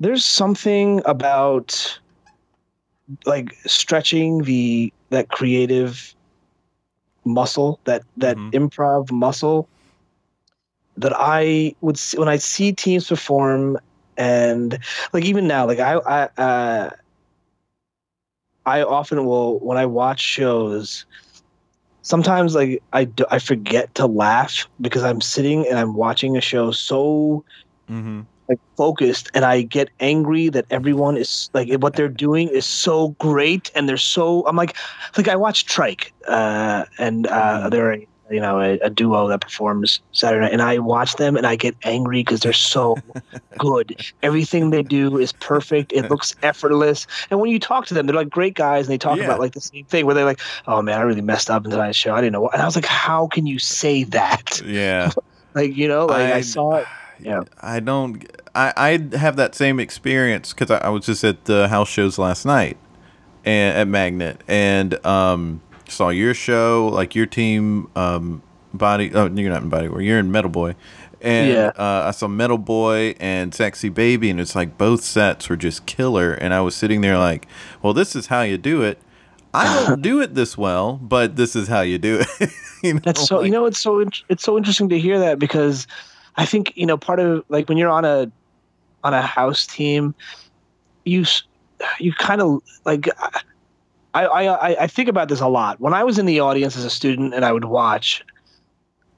[0.00, 1.98] there's something about
[3.24, 6.15] like stretching the that creative
[7.26, 8.56] muscle, that that mm-hmm.
[8.56, 9.68] improv muscle
[10.96, 13.78] that I would see when I see teams perform
[14.16, 14.78] and
[15.12, 16.90] like even now, like I I uh,
[18.64, 21.04] I often will when I watch shows.
[22.02, 26.40] Sometimes like I do, I forget to laugh because I'm sitting and I'm watching a
[26.40, 27.44] show so
[27.90, 32.64] mm-hmm like focused and I get angry that everyone is like what they're doing is
[32.64, 34.76] so great and they're so I'm like
[35.16, 37.68] like I watched Trike uh, and uh, mm-hmm.
[37.70, 41.36] they're a, you know a, a, duo that performs Saturday night and I watch them
[41.36, 42.96] and I get angry because they're so
[43.58, 43.96] good.
[44.22, 45.92] Everything they do is perfect.
[45.92, 47.06] It looks effortless.
[47.30, 49.24] And when you talk to them they're like great guys and they talk yeah.
[49.24, 51.70] about like the same thing where they're like oh man I really messed up in
[51.70, 52.14] tonight's show.
[52.14, 54.60] I didn't know what and I was like how can you say that?
[54.64, 55.10] Yeah.
[55.54, 56.86] Like you know like I, I saw it
[57.20, 58.24] yeah i don't
[58.54, 62.18] i i have that same experience because I, I, was just at the house shows
[62.18, 62.76] last night
[63.44, 68.42] and at magnet and um saw your show like your team um
[68.74, 70.74] body oh you're not in body where you're in metal boy
[71.20, 71.72] and yeah.
[71.76, 75.86] uh, I saw Metal Boy and Sexy Baby, and it's like both sets were just
[75.86, 76.34] killer.
[76.34, 77.48] And I was sitting there like,
[77.82, 79.00] well, this is how you do it.
[79.54, 82.50] I don't do it this well, but this is how you do it.
[82.82, 83.00] you know?
[83.02, 83.38] That's so.
[83.38, 85.86] Like, you know, it's so it's so interesting to hear that because
[86.36, 88.30] I think you know part of like when you're on a
[89.04, 90.14] on a house team,
[91.04, 91.24] you
[91.98, 93.08] you kind of like.
[94.14, 95.78] I, I I think about this a lot.
[95.78, 98.24] When I was in the audience as a student and I would watch,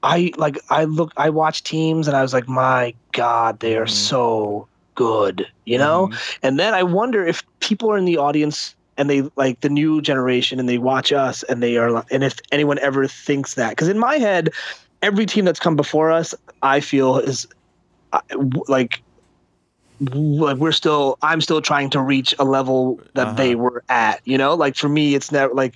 [0.03, 3.85] I like I look I watch teams and I was like, my God, they are
[3.85, 3.89] mm.
[3.89, 6.07] so good, you know?
[6.07, 6.37] Mm.
[6.43, 10.01] And then I wonder if people are in the audience and they like the new
[10.01, 13.87] generation and they watch us and they are and if anyone ever thinks that because
[13.87, 14.49] in my head
[15.01, 17.47] every team that's come before us, I feel is
[18.67, 19.01] like
[19.99, 23.35] like we're still I'm still trying to reach a level that uh-huh.
[23.35, 24.21] they were at.
[24.25, 25.75] You know, like for me, it's never like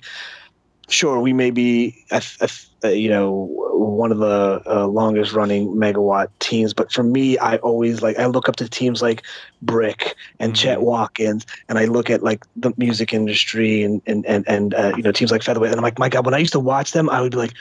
[0.88, 2.48] sure we may be a, a,
[2.82, 7.56] a, you know one of the uh, longest running megawatt teams but for me i
[7.58, 9.22] always like i look up to teams like
[9.62, 10.62] brick and mm-hmm.
[10.62, 14.92] chet watkins and i look at like the music industry and and and, and uh,
[14.96, 16.92] you know teams like featherweight and i'm like my god when i used to watch
[16.92, 17.54] them i would be like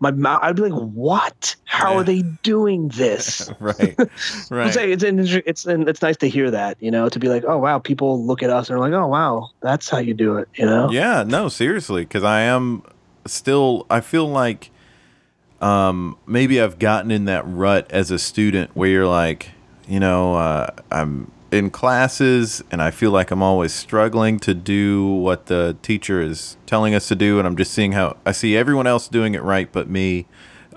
[0.00, 1.56] my mouth i'd be like what?
[1.64, 1.98] How yeah.
[1.98, 3.50] are they doing this?
[3.60, 3.96] Right
[4.50, 4.76] right.
[4.76, 7.78] it's it's it's it's nice to hear that you know to be like oh wow
[7.78, 10.66] people look at us and are like oh wow that's how you do it you
[10.66, 10.90] know?
[10.90, 12.82] Yeah no seriously because i am
[13.26, 14.70] still i feel like
[15.60, 19.50] um maybe i've gotten in that rut as a student where you're like
[19.88, 25.06] you know uh, i'm in classes and I feel like I'm always struggling to do
[25.06, 28.56] what the teacher is telling us to do and I'm just seeing how I see
[28.56, 30.26] everyone else doing it right but me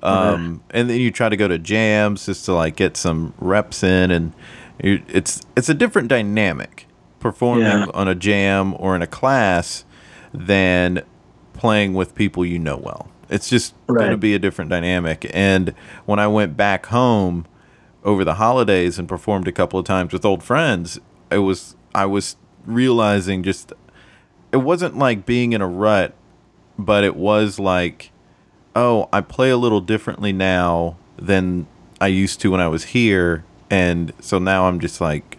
[0.01, 3.83] um, and then you try to go to jams just to like get some reps
[3.83, 4.33] in and
[4.79, 6.87] it's it's a different dynamic
[7.19, 7.85] performing yeah.
[7.93, 9.83] on a jam or in a class
[10.33, 11.01] than
[11.53, 13.99] playing with people you know well it's just right.
[13.99, 15.73] going to be a different dynamic and
[16.05, 17.45] when I went back home
[18.03, 20.99] over the holidays and performed a couple of times with old friends,
[21.31, 22.35] it was I was
[22.65, 23.73] realizing just
[24.51, 26.13] it wasn't like being in a rut,
[26.77, 28.11] but it was like,
[28.75, 31.67] oh, I play a little differently now than
[32.01, 35.37] I used to when I was here, and so now I'm just like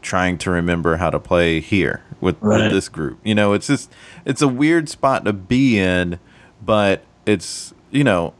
[0.00, 2.62] trying to remember how to play here with, right.
[2.62, 3.18] with this group.
[3.24, 3.92] You know, it's just
[4.24, 6.18] it's a weird spot to be in,
[6.64, 8.34] but it's you know,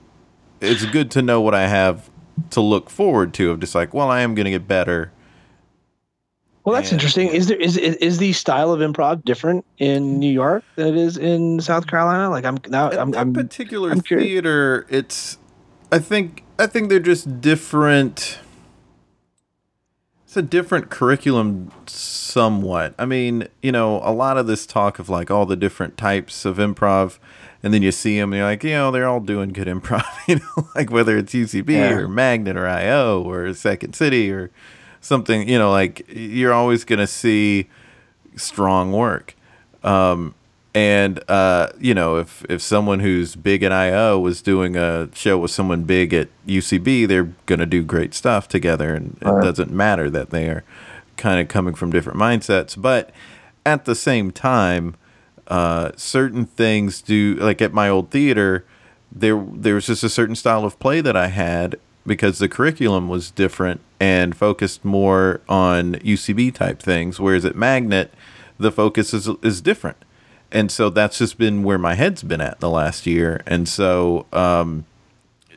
[0.61, 2.09] it's good to know what I have
[2.51, 5.13] to look forward to of just like, well, I am going to get better.
[6.65, 7.29] Well, that's and, interesting.
[7.29, 11.17] Is there is is the style of improv different in New York than it is
[11.17, 12.29] in South Carolina?
[12.29, 14.85] Like I'm now I'm, that I'm particular I'm theater.
[14.89, 15.39] It's
[15.93, 18.41] I think I think they're just different.
[20.25, 22.97] It's a different curriculum, somewhat.
[22.99, 26.45] I mean, you know, a lot of this talk of like all the different types
[26.45, 27.19] of improv
[27.67, 30.07] and then you see them and you're like, you know, they're all doing good improv,
[30.29, 31.95] you know, like whether it's UCB yeah.
[31.95, 34.53] or Magnet or IO or Second City or
[35.01, 37.67] something, you know, like you're always going to see
[38.37, 39.35] strong work.
[39.83, 40.37] Um,
[40.77, 45.37] and uh, you know, if if someone who's big at IO was doing a show
[45.37, 50.11] with someone big at UCB, they're gonna do great stuff together, and it doesn't matter
[50.11, 50.65] that they are
[51.17, 52.79] kind of coming from different mindsets.
[52.79, 53.11] But
[53.65, 54.97] at the same time,
[55.49, 58.65] uh, certain things do like at my old theater,
[59.13, 63.09] there there was just a certain style of play that I had because the curriculum
[63.09, 68.13] was different and focused more on UCB type things, whereas at Magnet,
[68.59, 69.99] the focus is is different.
[70.53, 73.43] And so that's just been where my head's been at the last year.
[73.47, 74.87] And so um,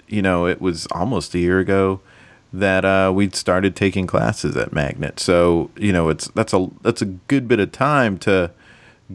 [0.08, 2.02] you know it was almost a year ago
[2.52, 5.19] that uh, we'd started taking classes at magnet.
[5.19, 8.52] So you know it's that's a that's a good bit of time to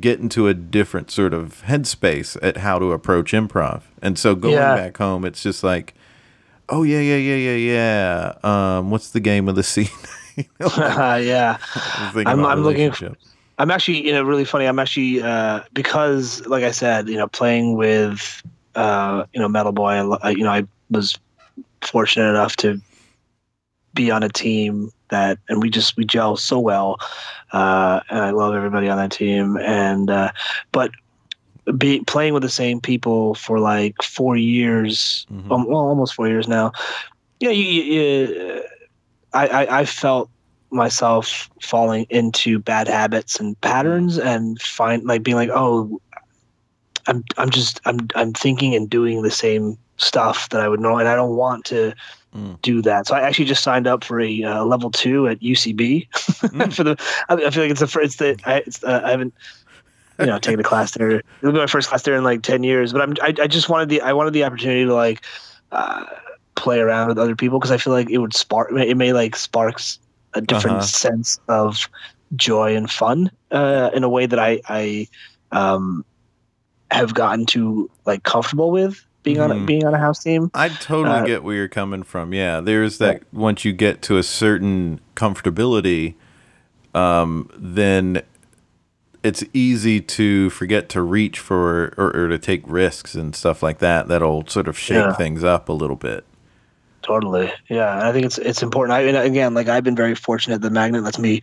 [0.01, 4.55] get into a different sort of headspace at how to approach improv and so going
[4.55, 4.75] Yeah.
[4.77, 5.95] back home it's just like
[6.69, 9.89] oh yeah yeah yeah yeah yeah um, what's the game of the scene
[10.37, 11.59] You know, like, yeah.
[11.77, 12.93] Was thinking I'm- I'm looking-.
[13.59, 14.65] I'm actually, you know, really funny.
[14.67, 18.43] I'm actually uh, because, like I said, you know, playing with,
[18.75, 19.93] uh, you know, Metal Boy.
[20.25, 21.17] I- you know, I was
[21.83, 22.81] fortunate enough to
[23.95, 26.99] be on a team that, and we just we gel so well,
[27.55, 29.57] uh, and I love everybody on that team.
[29.59, 30.33] And uh,
[30.73, 30.91] but
[31.79, 35.51] be playing with the same people for like four years, Mhm.
[35.53, 36.73] um, well, almost four years now.
[37.41, 38.63] Yeah, you, you, you,
[39.33, 40.31] I, I I felt
[40.71, 46.01] myself falling into bad habits and patterns and find like being like oh
[47.07, 50.99] i'm i'm just i'm i'm thinking and doing the same stuff that i would know
[50.99, 51.93] and i don't want to
[52.35, 52.59] Mm.
[52.63, 56.07] do that so i actually just signed up for a uh, level 2 at ucb
[56.53, 56.73] Mm.
[56.75, 56.97] for the
[57.29, 59.35] I, I feel like it's the first that i it's, uh, i haven't
[60.21, 62.63] you know taken a class there it'll be my first class there in like 10
[62.63, 65.25] years but i'm i, I just wanted the i wanted the opportunity to like
[65.73, 66.05] uh
[66.57, 69.37] play around with other people because i feel like it would spark it may like
[69.37, 69.99] sparks
[70.35, 70.87] a different Uh-huh.
[70.87, 71.89] sense of
[72.37, 75.07] joy and fun uh, in a way that I I
[75.53, 76.05] um,
[76.91, 79.67] have gotten to like comfortable with being on a, Mhm.
[79.67, 80.51] being on a house team.
[80.55, 82.33] I totally Uh, get where you're coming from.
[82.33, 86.15] Yeah, there's that once you get to a certain comfortability,
[86.95, 88.23] um, then
[89.25, 93.79] it's easy to forget to reach for or, or to take risks and stuff like
[93.79, 94.07] that.
[94.07, 95.13] That'll sort of shake Yeah.
[95.15, 96.25] things up a little bit.
[97.03, 97.95] Totally, yeah.
[97.99, 98.95] And I think it's it's important.
[98.95, 100.63] I and again, like I've been very fortunate.
[100.63, 101.43] The magnet lets me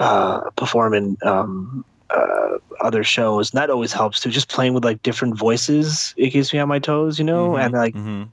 [0.00, 4.30] uh, perform in um, uh, other shows, and that always helps too.
[4.30, 7.56] Just playing with like different voices, it keeps me on my toes, you know.
[7.56, 8.24] And like hmm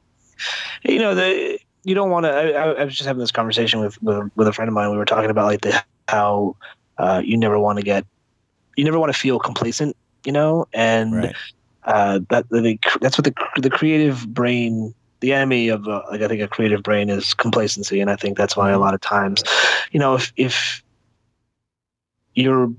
[0.84, 3.80] you know the you don't want to I, I I was just having this conversation
[3.82, 6.30] with, with with a friend of mine we were talking about like the how
[6.70, 7.78] uh, you never want to get
[8.56, 11.36] you never want to feel complacent you know and Right.
[11.84, 16.28] uh, that the, that's what the the creative brain the enemy of uh, like I
[16.28, 19.44] think a creative brain is complacency and I think that's why a lot of times
[19.92, 20.84] you know if if
[22.34, 22.72] you're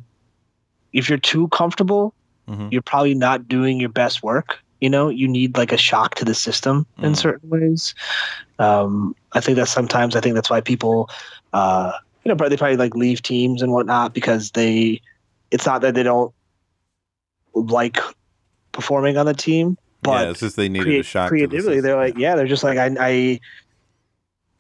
[0.92, 2.14] if you're too comfortable
[2.48, 4.58] hmm you're probably not doing your best work.
[4.80, 7.16] You know, you need like a shock to the system in Mm.
[7.16, 7.94] certain ways.
[8.58, 11.08] Um, I think that sometimes I think that's why people,
[11.52, 11.92] uh,
[12.24, 15.00] you know, probably they probably like leave teams and whatnot because they.
[15.50, 16.32] It's not that they don't
[17.54, 17.98] like
[18.72, 21.28] performing on the team, yeah, but it's just they needed create, a shock.
[21.28, 23.40] to the creatively, they're like, yeah, they're just like, I, I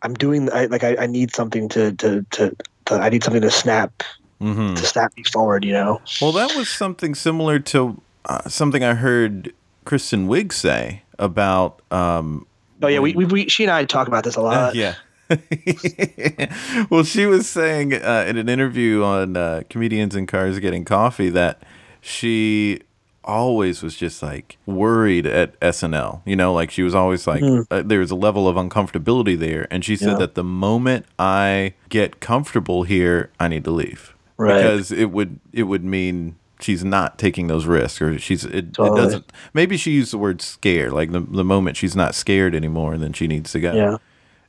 [0.02, 3.42] I'm doing, I, like, I, I need something to, to, to, to, I need something
[3.42, 4.02] to snap,
[4.42, 4.76] Mhm.
[4.76, 6.00] to snap me forward, you know?
[6.20, 9.52] Well, that was something similar to uh, something I heard
[9.84, 11.80] Kristen Wiig say about.
[11.90, 12.46] Um,
[12.82, 14.74] Oh yeah, we, we, we, she and I talk about this a lot.
[14.74, 14.94] yeah.
[16.90, 21.30] well, she was saying uh, in an interview on uh, Comedians in Cars Getting Coffee
[21.30, 21.62] that
[22.00, 22.80] she
[23.24, 26.22] always was just like worried at SNL.
[26.26, 27.66] You know, like she was always like, Mhm.
[27.70, 29.68] uh, there was a level of uncomfortability there.
[29.70, 30.18] And she said Yeah.
[30.18, 34.11] that the moment I get comfortable here, I need to leave.
[34.42, 34.62] Right.
[34.62, 38.74] Because it would it would mean she's not taking those risks or she's it, it
[38.76, 42.96] doesn't maybe she used the word scared like the, the moment she's not scared anymore
[42.98, 43.96] then she needs to go Yeah.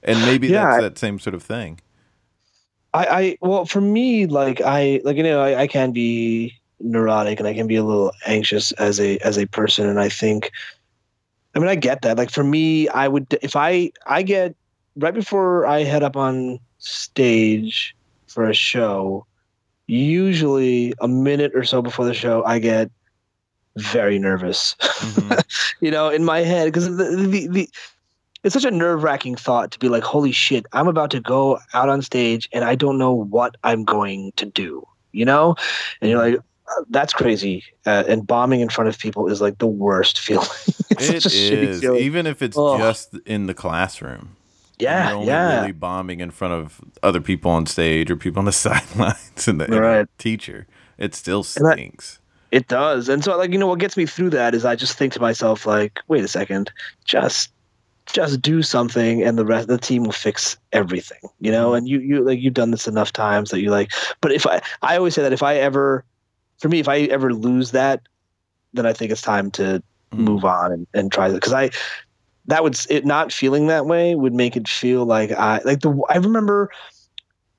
[0.03, 1.79] and maybe Yeah, that's I- that same sort of thing.
[2.93, 7.39] I, I well for me like I like you know I, I can be neurotic
[7.39, 10.51] and I can be a little anxious as a as a person and I think
[11.55, 14.55] I mean I get that like for me I would if I I get
[14.97, 17.95] right before I head up on stage
[18.27, 19.25] for a show
[19.93, 22.89] usually a minute or so before the show I get
[23.77, 25.43] very nervous Mhm.
[25.81, 27.69] you know, in my head because the, the, the
[28.43, 31.59] it's such a nerve wracking thought to be like, holy shit, I'm about to go
[31.73, 35.55] out on stage and I don't know what I'm going to do, you know,
[36.01, 36.35] and you're like,
[36.67, 37.63] "Uh, that's crazy.
[37.85, 40.45] Uh, and bombing in front of people is like the worst feeling.
[40.91, 42.01] it's It such a is feeling.
[42.01, 42.77] even if it's Ugh.
[42.79, 44.35] just in the classroom.
[44.79, 48.39] Yeah, You're only yeah, really bombing in front of other people on stage or people
[48.39, 50.07] on the sidelines and the, and the Right.
[50.17, 50.67] teacher.
[50.97, 52.19] it still stinks.
[52.51, 53.09] It does.
[53.09, 55.19] And so like you know what gets me through that is I just think to
[55.21, 56.71] myself like, wait a second,
[57.05, 57.51] just
[58.07, 61.19] just do something and the rest of the team will fix everything.
[61.39, 64.31] You know, and you you like you've done this enough times that you like but
[64.31, 66.05] if I I always say that if I ever
[66.59, 68.01] for me if I ever lose that
[68.73, 69.83] then I think it's time to
[70.13, 70.19] Mm.
[70.25, 71.71] move on and, and try it because I
[72.45, 76.01] that would it not feeling that way would make it feel like I like the
[76.09, 76.69] I remember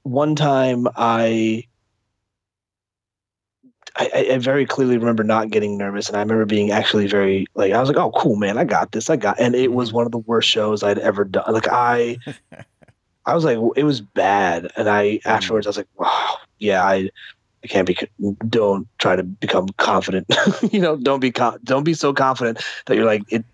[0.03, 1.65] one time I
[3.97, 7.47] I, I- I very clearly remember not getting nervous, and I remember being actually very
[7.55, 9.89] like I was like, "Oh, cool, man, I got this, I got." And it was
[9.89, 9.97] mm-hmm.
[9.97, 11.45] one of the worst shows I'd ever done.
[11.53, 12.19] Like I,
[13.27, 15.29] I was like, it was bad, and I mm-hmm.
[15.29, 17.11] afterwards I was like, "Wow, yeah, I,
[17.63, 17.97] I can't be.
[18.49, 20.27] Don't try to become confident.
[20.73, 23.45] you know, don't be con- don't be so confident that you're like it.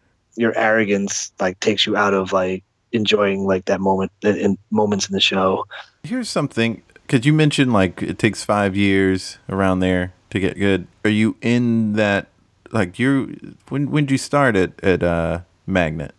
[0.41, 5.09] Your arrogance like takes you out of like enjoying like that moment in, in moments
[5.09, 5.67] in the show.
[6.03, 10.87] Here's something because you mentioned like it takes five years around there to get good.
[11.05, 12.29] Are you in that?
[12.73, 16.15] Like you, when when did you start at at uh, Magnet?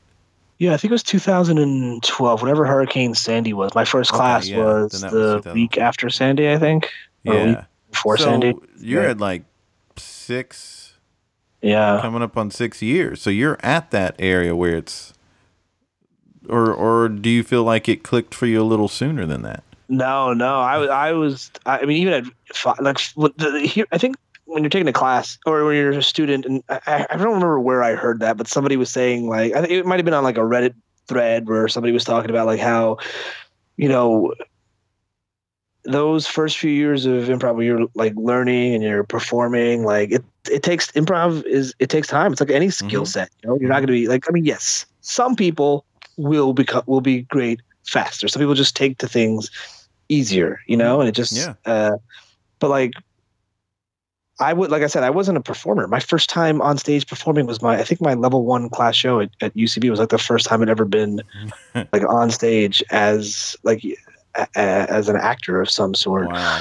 [0.59, 2.41] Yeah, I think it was 2012.
[2.41, 6.09] Whenever Hurricane Sandy was, my first Okay, class yeah, was that was the week after
[6.09, 6.89] Sandy, I think,
[7.25, 8.53] Or Yeah, before so Sandy.
[8.79, 9.11] you're Yeah.
[9.11, 9.43] at like
[9.97, 10.80] six,
[11.61, 13.21] Yeah, coming up on six years.
[13.21, 15.13] So you're at that area where it's,
[16.49, 19.63] or or do you feel like it clicked for you a little sooner than that?
[19.91, 22.23] no, no, I was, I was, I mean, even at
[22.55, 22.97] fi- like
[23.65, 27.05] here, I think when you're taking a class or when you're a student, and I,
[27.09, 29.85] I don't remember where I heard that, but somebody was saying like, I think it
[29.85, 30.75] might have been on like a Reddit
[31.07, 32.97] thread where somebody was talking about like how,
[33.75, 34.33] you know,
[35.83, 40.23] those first few years of improv where you're like learning and you're performing like it
[40.49, 43.07] it takes improv is it takes time it's like any skill Mhm.
[43.07, 45.85] set you know you're not going to be like i mean yes some people
[46.17, 49.49] will become will be great faster some people just take to things
[50.09, 51.53] easier you know and it just Yeah.
[51.65, 51.97] uh
[52.59, 52.91] but like
[54.39, 57.45] i would like i said i wasn't a performer my first time on stage performing
[57.45, 60.17] was my i think my level one class show at, at ucb was like the
[60.17, 61.21] first time i'd ever been
[61.93, 63.83] like on stage as like
[64.35, 64.59] a, a-
[64.91, 66.59] as an actor of some sort Wow.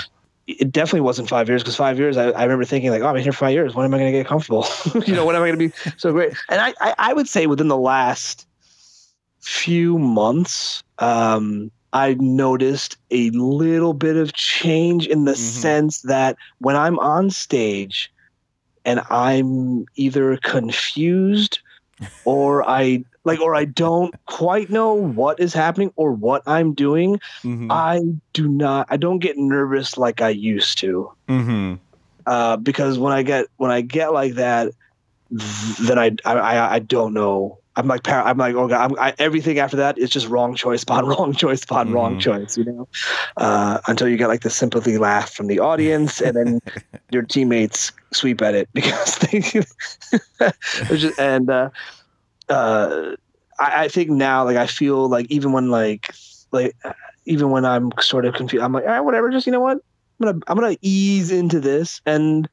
[0.58, 3.14] It definitely wasn't five years because five years I, I remember thinking like oh i've
[3.14, 3.74] been here for five years.
[3.74, 4.66] When am i going to get comfortable?
[5.06, 6.34] You know when am i going to be so great?
[6.48, 8.46] And I, I i would say within the last
[9.40, 15.36] few months um i noticed a little bit of change in the Mhm.
[15.36, 18.12] sense that when i'm on stage
[18.84, 21.58] and i'm either confused
[22.24, 27.18] or i like or i don't quite know what is happening or what i'm doing
[27.44, 27.70] Mhm.
[27.70, 28.00] I
[28.32, 28.86] do not.
[28.90, 31.10] I don't get nervous like I used to.
[31.28, 31.78] Mhm.
[32.26, 34.72] Uh, because when I get when I get like that,
[35.30, 37.58] then I I I, don't know.
[37.76, 38.90] I'm like par- I'm like oh god.
[38.90, 42.20] I'm, I, everything after that is just wrong choice spot, wrong choice spot, wrong Mhm.
[42.20, 42.56] choice.
[42.56, 42.88] You know,
[43.36, 46.58] uh, until you get like the sympathy laugh from the audience, and then
[47.12, 51.70] your teammates sweep at it because they just, and uh,
[52.50, 53.16] uh,
[53.58, 56.12] I, I think now like I feel like even when like
[56.52, 56.74] like
[57.26, 59.30] even when I'm sort of confused, I'm like, all right, whatever.
[59.30, 59.78] Just you know what,
[60.20, 62.48] I'm gonna I'm gonna ease into this, and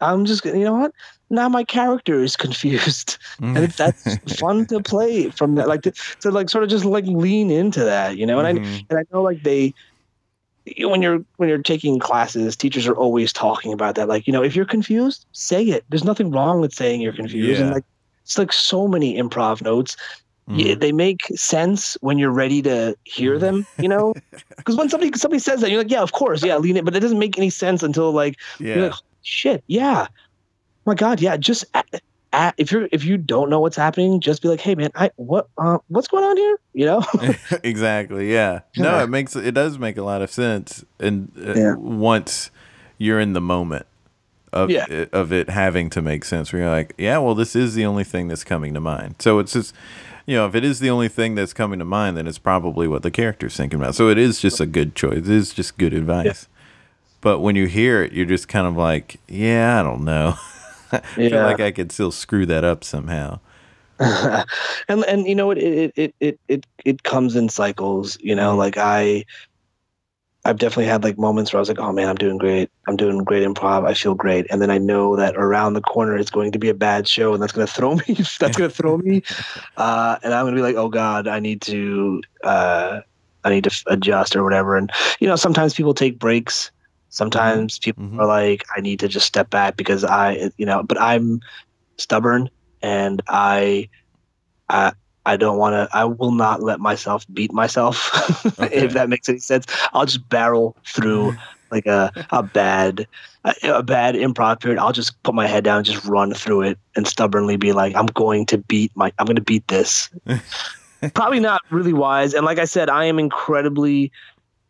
[0.00, 0.92] I'm just gonna you know what.
[1.30, 3.18] Now my character is confused,
[3.54, 5.68] and it, that's fun to play from that.
[5.68, 8.38] Like to, to like sort of just like lean into that, you know.
[8.38, 8.86] And I Mhm.
[8.90, 9.74] and I know like they
[10.80, 14.08] when you're when you're taking classes, teachers are always talking about that.
[14.08, 15.84] Like, you know, if you're confused, say it.
[15.88, 17.60] There's nothing wrong with saying you're confused.
[17.60, 17.84] And like
[18.22, 19.96] it's like so many improv notes.
[20.48, 20.80] Mhm.
[20.80, 24.14] they make sense when you're ready to hear them, you know?
[24.56, 26.84] Because when somebody somebody says that, you're like, yeah, of course, yeah, lean in.
[26.84, 28.84] But it doesn't make any sense until like you're yeah.
[28.86, 30.08] like, shit, yeah.
[30.86, 31.36] my God, yeah.
[31.36, 31.84] Just a
[32.32, 35.10] a if you're if you don't know what's happening, just be like, hey man, I
[35.16, 36.58] what uh, what's going on here?
[36.72, 37.04] You know?
[37.62, 38.32] exactly.
[38.32, 38.60] Yeah.
[38.76, 41.74] No, it makes it does make a lot of sense, and uh, Yeah.
[41.76, 42.50] once
[42.98, 43.86] you're in the moment
[44.52, 44.86] of Yeah.
[44.88, 47.84] it, of it having to make sense, where you're like, yeah, well, this is the
[47.84, 49.16] only thing that's coming to mind.
[49.20, 49.74] So it's just,
[50.26, 52.86] you know, if it is the only thing that's coming to mind, then it's probably
[52.88, 53.94] what the character's thinking about.
[53.94, 55.18] So it is just a good choice.
[55.18, 56.48] It is just good advice.
[57.20, 60.34] But when you hear it, you're just kind of like, yeah, I don't know.
[60.92, 63.38] I feel like I could still screw that up somehow.
[64.00, 68.54] and and you know what it it it it it comes in cycles you know
[68.54, 68.58] Mhm.
[68.58, 69.22] like i
[70.44, 72.68] i've definitely had like moments where i was like oh man i'm doing great.
[72.88, 73.86] I'm doing great improv.
[73.86, 74.46] I feel great.
[74.50, 77.32] And then i know that around the corner it's going to be a bad show
[77.34, 79.22] and that's going to throw me that's going to throw me.
[79.76, 83.00] Uh and i'm going to be like oh god i need to uh
[83.44, 84.76] i need to adjust or whatever.
[84.76, 86.70] And you know sometimes people take breaks.
[87.10, 88.20] Sometimes people Mhm.
[88.20, 91.40] are like i need to just step back because i you know but i'm
[91.98, 92.48] stubborn
[92.82, 93.88] and i
[94.68, 94.92] i
[95.26, 98.10] i don't want to i will not let myself beat myself
[98.58, 98.84] Okay.
[98.84, 101.34] if that makes any sense i'll just barrel through
[101.70, 103.06] like a a bad
[103.44, 106.62] a, a bad improv period, I'll just put my head down and just run through
[106.62, 110.10] it and stubbornly be like, I'm going to beat my I'm going to beat this.
[111.14, 112.34] Probably not really wise.
[112.34, 114.12] And like I said, I am incredibly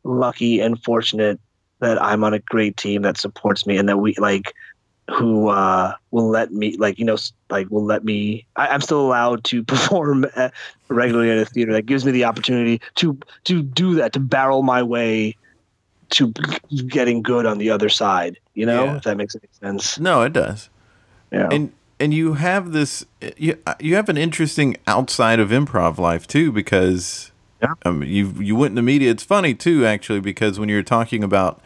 [0.05, 1.40] lucky and fortunate
[1.80, 4.53] that I'm on a great team that supports me and that we like
[5.11, 7.17] who uh, will let me like you know
[7.49, 10.53] like will let me I, am still allowed to perform at,
[10.89, 11.73] regularly at a theater.
[11.73, 15.37] That gives me the opportunity to to do that to barrel my way
[16.11, 16.33] to
[16.89, 18.85] getting good on the other side you know?
[18.85, 18.97] Yeah.
[18.97, 19.99] if that makes any sense.
[19.99, 20.69] No it does.
[21.33, 21.49] Yeah.
[21.51, 23.07] And and you have this
[23.39, 27.33] you, you have an interesting outside of improv life too because
[27.63, 27.73] yeah.
[27.87, 29.11] um, you you went in the media.
[29.11, 31.63] It's funny too actually because when you're talking about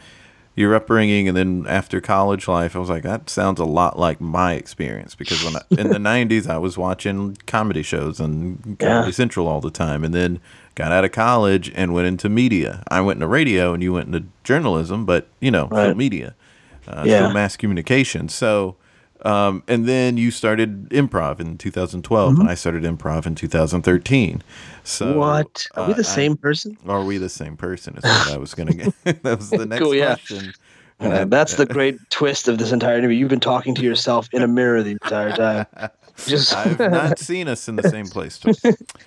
[0.55, 4.21] your upbringing and then after college life, I was like, that sounds a lot like
[4.21, 9.07] my experience because when I, in the '90s I was watching comedy shows and Comedy
[9.07, 9.11] yeah.
[9.11, 10.39] Central all the time, and then
[10.75, 12.83] got out of college and went into media.
[12.89, 15.95] I went into radio, and you went into journalism, but you know, right.
[15.95, 16.35] media,
[16.87, 17.31] uh, yeah.
[17.33, 18.29] mass communication.
[18.29, 18.77] So
[19.25, 22.41] um, and then you started improv in 2012, mm-hmm.
[22.41, 24.43] and I started improv in 2013.
[24.85, 25.65] So what?
[25.73, 26.77] Are uh, we the same I, person?
[26.87, 27.97] Are we the same person?
[27.97, 28.93] Is what I was going to get.
[29.23, 30.15] that was the next cool, yeah.
[30.15, 30.53] question.
[30.99, 33.17] Uh, that's the great twist of this entire interview.
[33.17, 35.89] You've been talking to yourself in a mirror the entire time.
[36.27, 38.39] Just I've not seen us in the same place.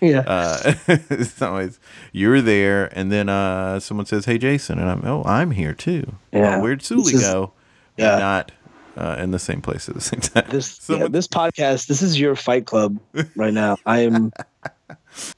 [0.00, 0.24] Yeah.
[0.26, 1.80] Uh, it's always
[2.12, 6.16] you're there, and then uh, someone says, "Hey, Jason," and I'm, "Oh, I'm here too."
[6.32, 6.60] Yeah.
[6.60, 7.52] where'd Sully go?
[7.96, 8.18] Yeah.
[8.18, 8.52] Not
[8.98, 10.44] uh, in the same place at the same time.
[10.50, 12.98] This Someone, yeah, this podcast, this is your fight club
[13.36, 13.78] right now.
[13.86, 14.32] I am.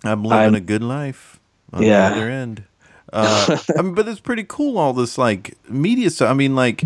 [0.05, 1.41] I'm living I'm, a good life
[1.73, 2.11] on yeah.
[2.11, 2.65] the other end.
[3.13, 4.79] Uh, I mean, but it's pretty cool.
[4.79, 6.31] All this like media stuff.
[6.31, 6.85] I mean, like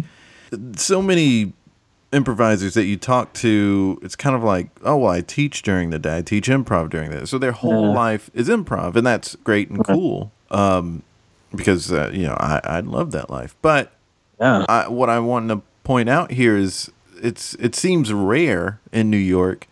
[0.76, 1.52] so many
[2.12, 5.98] improvisers that you talk to, it's kind of like, oh, well, I teach during the
[5.98, 6.18] day.
[6.18, 7.24] I teach improv during the day.
[7.24, 7.94] So their whole yeah.
[7.94, 10.32] life is improv, and that's great and cool.
[10.50, 11.02] Um,
[11.54, 13.54] because uh, you know, I I love that life.
[13.62, 13.92] But
[14.40, 14.64] yeah.
[14.68, 16.90] I, what I want to point out here is
[17.22, 19.66] it's it seems rare in New York,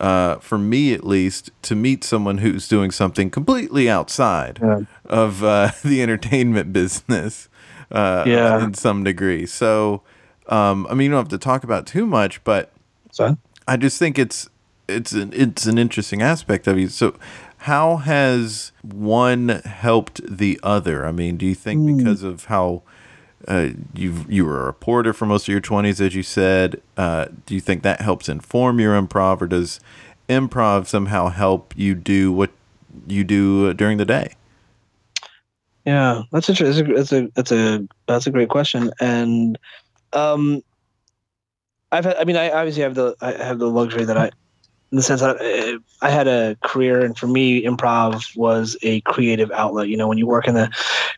[0.00, 4.80] uh, for me at least, to meet someone who's doing something completely outside yeah.
[5.04, 7.48] of uh, the entertainment business.
[7.88, 8.64] Uh, yeah.
[8.64, 9.46] in some degree.
[9.46, 10.02] So,
[10.48, 12.72] um, I mean, you don't have to talk about too much, but
[13.12, 13.38] so?
[13.68, 14.48] I just think it's
[14.88, 16.88] it's an it's an interesting aspect of you.
[16.88, 17.14] So,
[17.58, 21.06] how has one helped the other?
[21.06, 21.96] I mean, do you think mm.
[21.96, 22.82] because of how
[23.48, 26.80] uh, you you were a reporter for most of your 20s as you said.
[26.96, 29.80] Uh, do you think that helps inform your improv or does
[30.28, 32.50] improv somehow help you do what
[33.06, 34.34] you do during the day?
[35.84, 38.90] Yeah that's interesting that's a that's a that's a great question.
[39.00, 39.58] And
[40.12, 40.62] um
[41.92, 44.30] i've had, i mean i obviously have the i have the luxury that i
[44.92, 49.00] in the sense that uh, I had a career, and for me, improv was a
[49.02, 49.88] creative outlet.
[49.88, 50.70] You know, when you work in the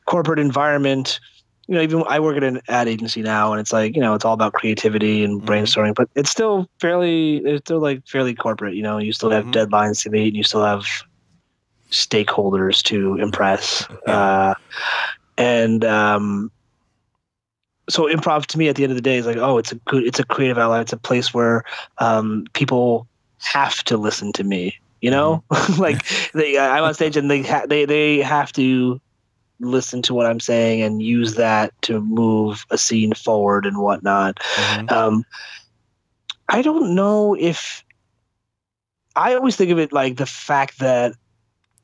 [0.06, 1.20] corporate environment,
[1.68, 4.14] you know, even I work at an ad agency now, and it's like you know,
[4.14, 5.48] it's all about creativity and mm-hmm.
[5.48, 8.74] brainstorming, but it's still fairly, it's still like fairly corporate.
[8.74, 9.74] You know, you still have mm-hmm.
[9.74, 10.84] deadlines to meet, and you still have
[11.90, 14.54] stakeholders to impress, uh,
[15.36, 16.50] and um,
[17.90, 19.74] so improv to me at the end of the day is like, oh, it's a
[19.74, 20.80] good, it's a creative outlet.
[20.80, 21.64] It's a place where
[21.98, 23.06] um, people
[23.40, 24.74] have to listen to me.
[25.02, 25.80] You know, mm-hmm.
[25.82, 26.02] like
[26.32, 29.00] they, I'm on stage and they ha- they they have to
[29.60, 34.36] listen to what I'm saying and use that to move a scene forward and whatnot.
[34.36, 34.88] Mm-hmm.
[34.88, 35.24] Um,
[36.48, 37.84] I don't know if
[39.16, 41.14] I always think of it like the fact that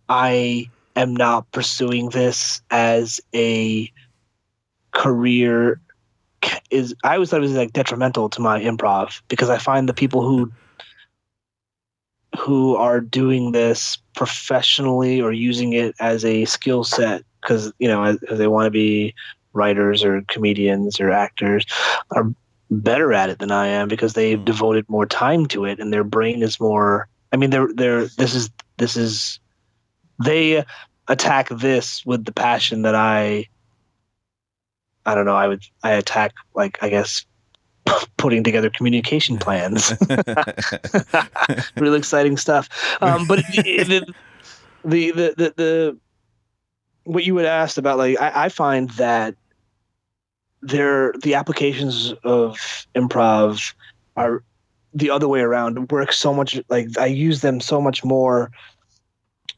[0.08, 3.90] I am not pursuing this as a
[4.92, 5.80] career
[6.70, 9.94] is I always thought it was like detrimental to my improv because I find the
[9.94, 10.52] people who
[12.38, 18.16] who are doing this professionally or using it as a skill set because you know
[18.30, 19.14] they want to be
[19.53, 21.64] writers or comedians or actors
[22.11, 22.32] are
[22.70, 24.45] better at it than I am because they've mm.
[24.45, 28.34] devoted more time to it and their brain is more I mean they're they're this
[28.34, 29.38] is this is
[30.24, 30.64] they
[31.09, 33.47] attack this with the passion that I
[35.07, 37.24] I don't know I would I attack like I guess
[38.16, 39.92] putting together communication plans
[41.76, 42.68] really exciting stuff
[43.03, 44.14] um, but the,
[44.84, 45.99] the, the the the
[47.05, 49.34] what you had asked about like I, I find that
[50.62, 53.74] there the applications of improv
[54.16, 54.42] are
[54.94, 55.90] the other way around.
[55.90, 58.50] Work so much like i use them so much more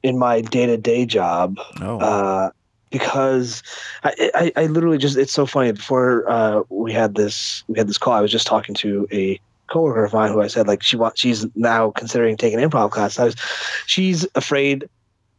[0.03, 1.99] in my day-to-day job oh.
[1.99, 2.51] uh,
[2.91, 3.63] because
[4.05, 7.89] I, I, I, literally just it's so funny before uh, we had this we had
[7.89, 10.83] this call i was just talking to a coworker of mine who i said like
[10.83, 13.19] she wants she's now considering taking an improv class.
[13.19, 13.37] I was
[13.87, 14.89] she's afraid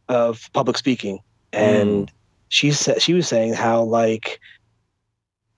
[0.08, 1.20] of public speaking
[1.52, 2.12] and mm.
[2.48, 4.40] she said she was saying how like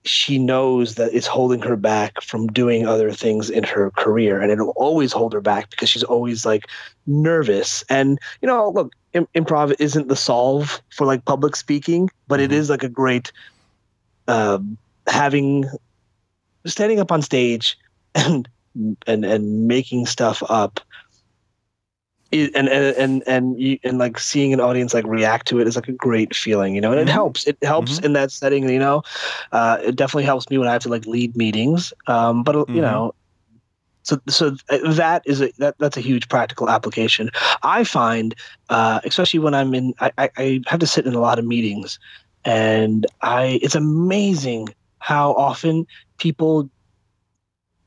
[0.03, 4.51] she knows that it's holding her back from doing other things in her career and
[4.51, 6.67] it'll always hold her back because she's always like
[7.05, 12.39] nervous and you know look Im- improv isn't the solve for like public speaking but
[12.39, 12.53] it Mhm.
[12.53, 13.31] is like a great
[14.27, 14.77] um
[15.07, 15.65] having
[16.65, 17.77] standing up on stage
[18.15, 18.47] and
[19.05, 20.79] and and making stuff up
[22.33, 25.67] i- and and and and, you, and like seeing an audience like react to it
[25.67, 27.11] is like a great feeling, you know, and it Mhm.
[27.11, 27.47] helps.
[27.47, 28.05] It helps Mhm.
[28.05, 29.03] in that setting, you know.
[29.51, 31.93] Uh, it definitely helps me when I have to like lead meetings.
[32.07, 32.75] Um, but uh, Mhm.
[32.75, 33.13] you know,
[34.03, 37.29] so so that is a that that's a huge practical application.
[37.63, 38.35] I find,
[38.69, 41.45] uh, especially when I'm in, I, I I have to sit in a lot of
[41.45, 41.99] meetings,
[42.43, 44.69] and I it's amazing
[44.99, 45.85] how often
[46.19, 46.69] people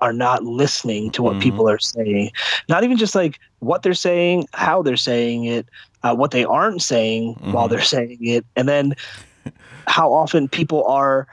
[0.01, 1.41] are not listening to what Mhm.
[1.41, 2.31] people are saying.
[2.69, 5.67] Not even just like what they're saying, how they're saying it,
[6.03, 7.71] uh, what they aren't saying while Mhm.
[7.71, 8.95] they're saying it, and then
[9.87, 11.27] how often people are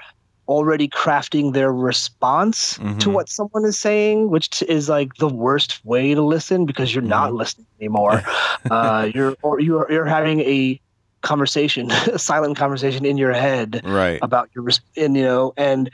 [0.47, 3.13] already crafting their response to Mhm.
[3.13, 7.31] what someone is saying, which is like the worst way to listen because you're not
[7.31, 7.37] Mhm.
[7.37, 8.21] listening anymore.
[8.71, 10.79] uh, you're or you're you're having a
[11.21, 14.19] conversation, a silent conversation in your head Right.
[14.21, 15.89] about your and you know and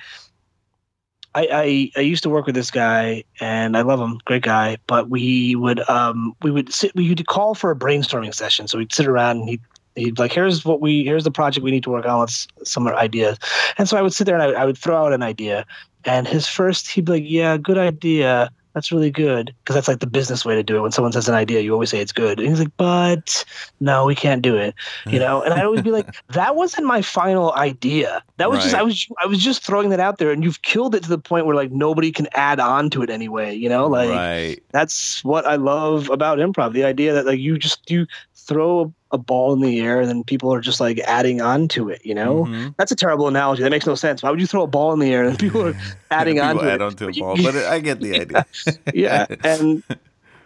[1.38, 4.78] I, I I used to work with this guy and I love him, great guy.
[4.88, 8.68] But we would um we would sit we would call for a brainstorming session.
[8.68, 9.62] So we'd sit around and he'd
[9.96, 12.20] he'd like here's what we here's the project we need to work on.
[12.22, 13.38] Let's some ideas.
[13.78, 15.66] And so I would sit there and I, I would throw out an idea.
[16.06, 18.50] And his first he'd be like, yeah, good idea.
[18.78, 20.82] That's really good because that's like the business way to do it.
[20.82, 22.40] When someone says an idea, you always say it's good.
[22.40, 23.44] And he's like, but
[23.80, 24.76] no, we can't do it
[25.08, 28.76] you know and i always be like that wasn't my final idea that was just
[28.76, 31.18] i was i was just throwing that out there and you've killed it to the
[31.18, 34.64] point where like nobody can add on to it anyway you know like right.
[34.72, 38.06] that's what i love about improv the idea that like you just you
[38.48, 38.82] throw
[39.12, 41.90] a, a ball in the air and then people are just like adding on to
[41.90, 42.74] it you know Mhm.
[42.78, 45.00] that's a terrible analogy that makes no sense why would you throw a ball in
[45.00, 45.76] the air and people are
[46.12, 48.46] adding on to add it onto a But ball, but I get the idea.
[48.94, 49.84] yeah and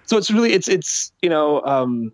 [0.06, 2.12] so it's really it's it's you know um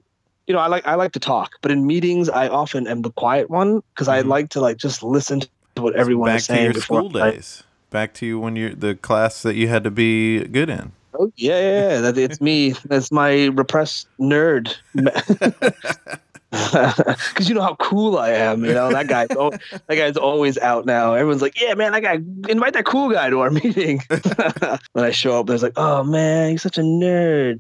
[0.48, 3.12] you know i like i like to talk but in meetings i often am the
[3.12, 4.28] quiet one because i Mhm.
[4.28, 5.42] like to like just listen
[5.76, 7.64] to what everyone Back is to saying your before school I- days.
[7.90, 10.92] Back to you when you're the class that you had to be good in.
[11.20, 14.76] Oh yeah yeah, yeah that it's me that's my repressed nerd
[16.52, 18.64] because you know how cool I am.
[18.64, 21.14] You know that guy's al- that guy's always out now.
[21.14, 24.02] Everyone's like, "Yeah, man, that guy invite that cool guy to our meeting."
[24.94, 27.60] when I show up, there's like, "Oh man, he's such a nerd."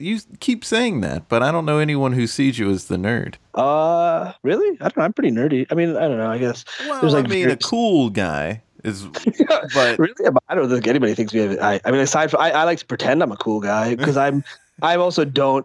[0.00, 3.34] You keep saying that, but I don't know anyone who sees you as the nerd.
[3.54, 4.78] Uh, really?
[4.80, 5.04] I don't know.
[5.04, 5.66] I'm pretty nerdy.
[5.70, 6.30] I mean, I don't know.
[6.30, 6.64] I guess.
[6.80, 9.04] Well, There's, I like, mean, a cool guy is,
[9.74, 10.14] but really?
[10.48, 11.58] I don't think anybody thinks we have.
[11.60, 14.16] I, I mean, aside from, I, I like to pretend I'm a cool guy because
[14.16, 14.44] I'm,
[14.80, 15.64] I also don't,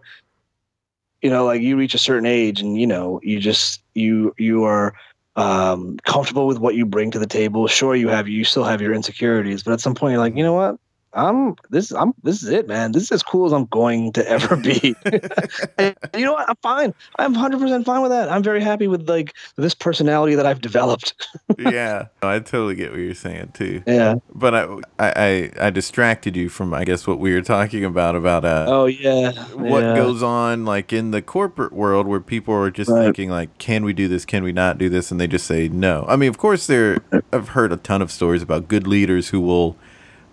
[1.22, 4.64] you know, like you reach a certain age and you know, you just you you
[4.64, 4.94] are
[5.36, 7.66] um comfortable with what you bring to the table.
[7.66, 10.42] Sure, you have you still have your insecurities, but at some point you're like, you
[10.42, 10.78] know what?
[11.14, 12.92] I'm this I'm this is it, man.
[12.92, 14.94] This is as cool as I'm going to ever be.
[15.78, 16.48] and you know what?
[16.48, 16.94] I'm fine.
[17.18, 18.30] I'm 100% fine with that.
[18.30, 21.14] I'm very happy with like this personality that I've developed.
[21.58, 23.82] yeah, I totally get what you're saying too.
[23.86, 24.16] Yeah.
[24.34, 24.64] But I,
[24.98, 28.66] I, I, I distracted you from, I guess, what we were talking about about uh,
[28.68, 29.32] Oh yeah.
[29.54, 29.96] what yeah.
[29.96, 33.04] goes on like in the corporate world where people are just Right.
[33.04, 35.68] thinking like can we do this can we not do this and they just say
[35.68, 36.98] no i mean of course there
[37.32, 39.76] i've heard a ton of stories about good leaders who will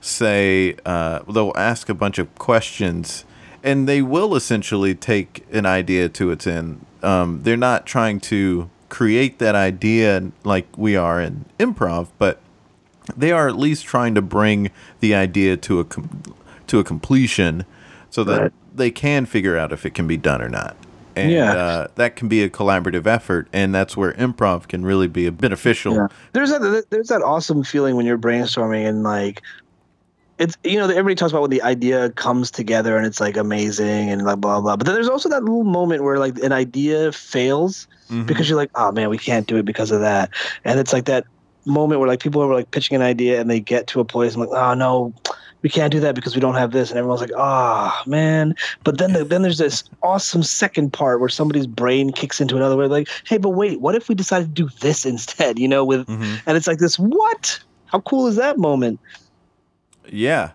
[0.01, 3.25] say uh, they'll ask a bunch of questions
[3.63, 8.69] and they will essentially take an idea to its end um, they're not trying to
[8.89, 12.39] create that idea like we are in improv but
[13.15, 16.23] they are at least trying to bring the idea to a com-
[16.67, 17.65] to a completion
[18.09, 18.51] so that Right.
[18.73, 20.75] they can figure out if it can be done or not.
[21.15, 21.53] And Yeah.
[21.53, 25.93] uh, that can be a collaborative effort, and that's where improv can really be beneficial.
[25.93, 26.07] Yeah.
[26.33, 29.41] There's that there's that awesome feeling when you're brainstorming and like
[30.37, 34.09] it's you know everybody talks about when the idea comes together and it's like amazing
[34.09, 34.75] and like blah blah.
[34.75, 38.27] But then there's also that little moment where like an idea fails Mhm.
[38.27, 40.29] because you're like, oh man, we can't do it because of that.
[40.63, 41.25] And it's like that
[41.65, 44.35] moment where like people are like pitching an idea and they get to a place
[44.35, 45.11] and like, oh no,
[45.63, 46.91] we can't do that because we don't have this.
[46.91, 48.53] And everyone's like, ah man.
[48.83, 52.77] But then the, then there's this awesome second part where somebody's brain kicks into another
[52.77, 55.57] way, like, hey, but wait, what if we decided to do this instead?
[55.57, 56.41] You know, with Mhm.
[56.45, 57.59] and it's like this, what?
[57.85, 58.99] How cool is that moment?
[60.11, 60.51] Yeah,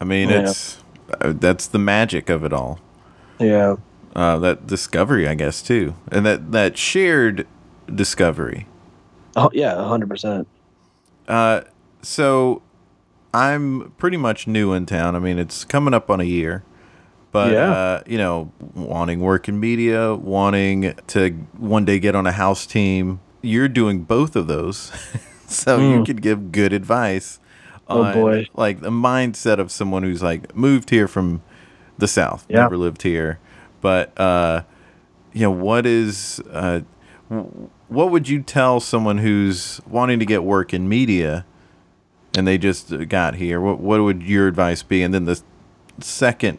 [0.00, 0.40] I mean Yeah.
[0.50, 0.78] it's
[1.20, 2.80] uh, that's the magic of it all.
[3.38, 3.76] Yeah.
[4.14, 7.46] Uh, that discovery, I guess, too, and that that shared
[7.94, 8.66] discovery.
[9.36, 10.48] Oh yeah, hundred percent.
[11.28, 11.62] Uh,
[12.02, 12.62] so
[13.34, 15.14] I'm pretty much new in town.
[15.16, 16.64] I mean, it's coming up on a year,
[17.32, 17.70] but Yeah.
[17.70, 22.64] uh, you know, wanting work in media, wanting to one day get on a house
[22.64, 23.20] team.
[23.42, 24.90] You're doing both of those.
[25.46, 27.38] so you could give good advice
[27.88, 28.48] Oh, boy.
[28.54, 31.42] like the mindset of someone who's like moved here from
[31.98, 32.60] the south, Yeah.
[32.62, 33.38] never lived here,
[33.80, 34.62] but uh,
[35.32, 36.80] you know what is uh,
[37.88, 41.44] what would you tell someone who's wanting to get work in media
[42.36, 43.60] and they just uh, got here?
[43.60, 45.02] What what would your advice be?
[45.02, 45.40] And then the
[46.00, 46.58] second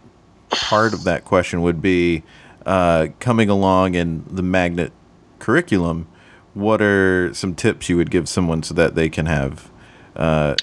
[0.49, 2.23] part of that question would be
[2.65, 4.91] uh, coming along in the magnet
[5.39, 6.07] curriculum.
[6.53, 9.69] What are some tips you would give someone so that they can have
[10.15, 10.55] uh,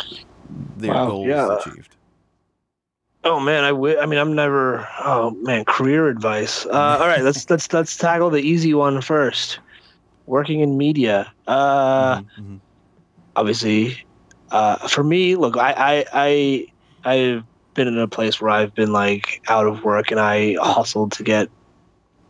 [0.76, 1.48] their Wow, goals yeah.
[1.50, 1.96] achieved?
[3.24, 4.86] Oh man, I wi- I mean, I'm never.
[5.04, 6.66] Oh man, career advice.
[6.66, 9.60] Uh, all right, let's let's let's tackle the easy one first.
[10.26, 11.32] Working in media.
[11.46, 12.60] Uh, Mhm,
[13.36, 13.96] obviously,
[14.50, 16.66] uh, for me, look, I I I
[17.04, 21.12] I've been in a place where I've been like out of work and I hustled
[21.12, 21.48] to get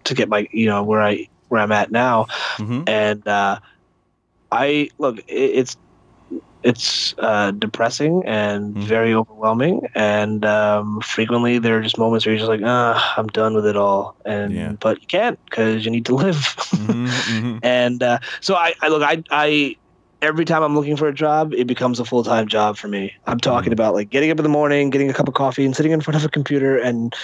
[0.04, 2.26] to get my you know where I where I'm at now.
[2.58, 3.58] mhm, and uh,
[4.50, 5.76] I look, it, it's
[6.64, 8.82] it's uh, depressing and Mhm.
[8.82, 13.28] very overwhelming, and um, frequently there are just moments where you're just like, ah, I'm
[13.28, 14.72] done with it all, and Yeah.
[14.80, 16.36] but you can't because you need to live.
[16.74, 17.60] mhm, mhm.
[17.62, 19.76] and uh, so I, I look, I, I
[20.22, 23.12] every time I'm looking for a job, it becomes a full time job for me.
[23.26, 23.74] I'm talking Mhm.
[23.74, 26.00] about like getting up in the morning, getting a cup of coffee, and sitting in
[26.00, 27.14] front of a computer and.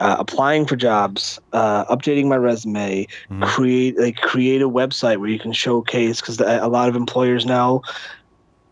[0.00, 3.42] Uh, applying for jobs, uh, updating my resume, Mhm.
[3.42, 7.80] create like create a website where you can showcase because a lot of employers now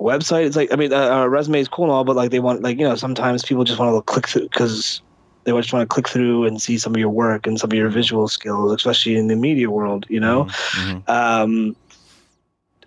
[0.01, 2.41] website it's like i mean uh, a resume is cool and all but like they
[2.41, 5.01] want like you know sometimes people just want to click through because
[5.45, 7.77] they just want to click through and see some of your work and some of
[7.77, 11.77] your visual skills especially in the media world you know Mhm, um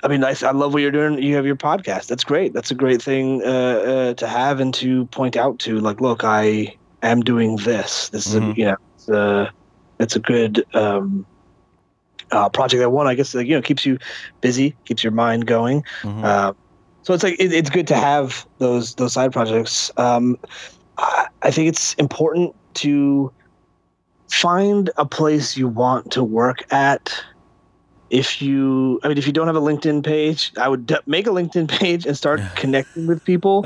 [0.04, 1.22] I mean, I, I love what you're doing.
[1.22, 2.08] You have your podcast.
[2.08, 2.54] That's great.
[2.54, 5.80] That's a great thing uh, uh, to have and to point out to.
[5.80, 8.10] Like, look, I am doing this.
[8.10, 8.52] This is, Mhm.
[8.52, 9.52] a, you know, it's a,
[10.00, 11.26] it's a good um,
[12.32, 12.80] uh, project.
[12.80, 13.98] That one, I guess, like, you know, keeps you
[14.42, 15.84] busy, keeps your mind going.
[16.04, 16.24] mhm.
[17.10, 19.90] So it's like it, it's good to have those those side projects.
[19.98, 20.38] Um,
[21.00, 23.34] I, I think it's important to
[24.32, 27.12] find a place you want to work at.
[28.12, 31.26] If you, I mean, if you don't have a LinkedIn page, I would de- make
[31.26, 33.66] a LinkedIn page and start connecting with people.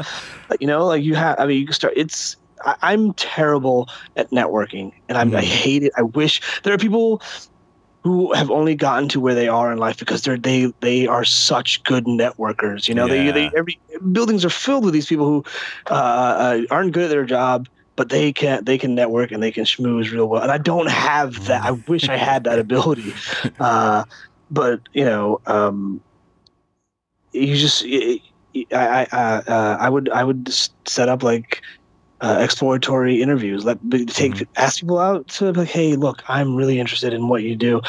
[0.61, 1.37] You know, like you have.
[1.37, 1.95] I mean, you can start.
[1.97, 2.37] It's.
[2.63, 5.43] I, I'm terrible at networking, and I'm, I Mhm.
[5.43, 5.91] hate it.
[5.97, 7.21] I wish there are people
[8.03, 11.23] who have only gotten to where they are in life because they're they they are
[11.23, 12.87] such good networkers.
[12.87, 13.79] You know, they they every
[14.11, 15.43] buildings are filled with these people who
[15.89, 19.51] uh, uh, aren't good at their job, but they can they can network and they
[19.51, 20.41] can schmooze real well.
[20.41, 21.63] And I don't have that.
[21.63, 23.13] I wish I had that ability.
[23.59, 24.03] Uh,
[24.51, 26.01] but you know, um,
[27.31, 28.19] you just I
[28.71, 30.51] I I, uh, I would I would
[30.85, 31.61] set up like.
[32.23, 33.65] Uh, exploratory interviews.
[33.65, 34.47] Let take Mhm.
[34.55, 37.81] ask people out to like, hey, look, I'm really interested in what you do.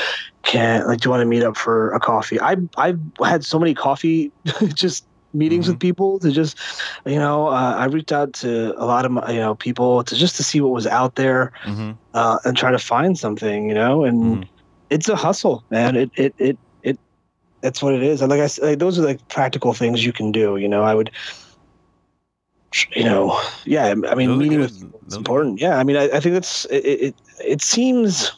[0.43, 2.41] Can like, do you want to meet up for a coffee?
[2.41, 4.33] I I've had so many coffee
[4.75, 6.59] just meetings with people to just,
[7.07, 10.17] you know, uh, I reached out to a lot of my, you know people to
[10.17, 11.99] just to see what was out there Mhm.
[12.15, 14.49] uh, and try to find something, you know, and Mhm.
[14.91, 15.97] it's a hustle, man.
[15.97, 16.99] It it it it
[17.63, 18.21] that's what it is.
[18.21, 20.57] And like I said, like, those are like practical things you can do.
[20.57, 21.11] You know, I would,
[22.95, 23.95] you know, yeah.
[24.09, 24.61] I mean, Those meeting good.
[24.61, 25.61] with it's important.
[25.61, 27.15] Yeah, I mean, I, I think that's it, it.
[27.45, 28.33] It seems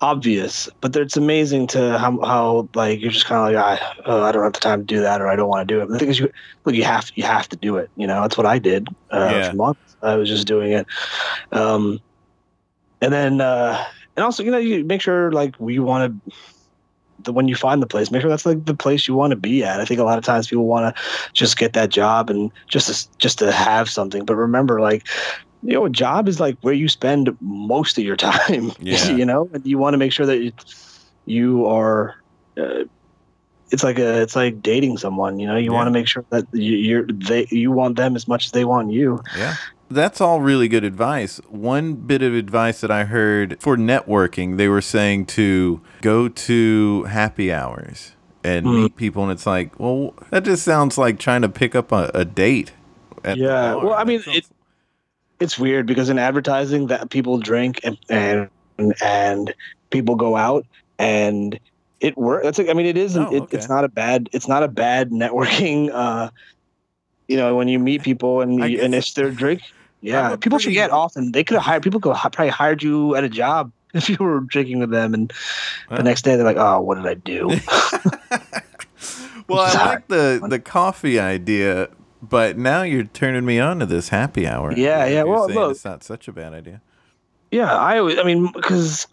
[0.00, 4.22] obvious, but it's amazing to how how like you're just kind of like I oh,
[4.22, 5.86] I don't have the time to do that or I don't want to do it.
[5.86, 6.30] But the thing is, you
[6.64, 7.90] look, you have you have to do it.
[7.96, 9.50] You know, that's what I did uh, Yeah.
[9.50, 9.96] for months.
[10.02, 10.86] I was just doing it,
[11.52, 12.00] um,
[13.00, 13.82] and then uh,
[14.16, 16.32] and also you know you make sure like we want to.
[17.26, 19.36] The, when you find the place, make sure that's like the place you want to
[19.36, 19.80] be at.
[19.80, 21.02] I think a lot of times people want to
[21.34, 24.24] just get that job and just to, just to have something.
[24.24, 25.06] But remember, like
[25.62, 28.72] you know, a job is like where you spend most of your time.
[28.80, 29.10] Yeah.
[29.10, 30.52] you know, and you want to make sure that you,
[31.26, 32.14] you are.
[32.58, 32.84] Uh,
[33.72, 35.38] it's like a, it's like dating someone.
[35.40, 35.76] You know, you Yeah.
[35.76, 38.64] want to make sure that you, you're they, you want them as much as they
[38.64, 39.20] want you.
[39.36, 39.54] Yeah.
[39.88, 41.38] That's all really good advice.
[41.48, 47.04] One bit of advice that I heard for networking, they were saying to go to
[47.04, 48.12] happy hours
[48.42, 48.82] and Mm.
[48.82, 49.22] meet people.
[49.22, 52.72] And it's like, well, that just sounds like trying to pick up a, a date.
[53.24, 54.46] at Yeah, well, I mean, sounds- it-
[55.38, 58.48] It's weird because in advertising, that people drink and and
[59.02, 59.52] and
[59.90, 60.64] people go out
[60.98, 61.58] and
[62.00, 62.44] it works.
[62.44, 63.22] That's like, I mean, it isn't.
[63.26, 63.56] Oh, it, okay.
[63.58, 64.30] It's not a bad.
[64.32, 65.90] It's not a bad networking.
[65.92, 66.30] Uh,
[67.28, 69.60] you know, when you meet people and you, and if they're drink,
[70.00, 71.32] yeah, people pretty- forget often.
[71.32, 72.00] They could have hired people.
[72.00, 75.32] Could have probably hired you at a job if you were drinking with them, and
[75.90, 75.98] Well.
[75.98, 77.48] the next day they're like, "Oh, what did I do?"
[79.48, 81.88] well, I like the, the coffee idea,
[82.22, 84.72] but now you're turning me on to this happy hour.
[84.72, 86.82] Yeah, yeah, well, look- it's not such a bad idea.
[87.50, 89.06] Yeah, I always, I mean, because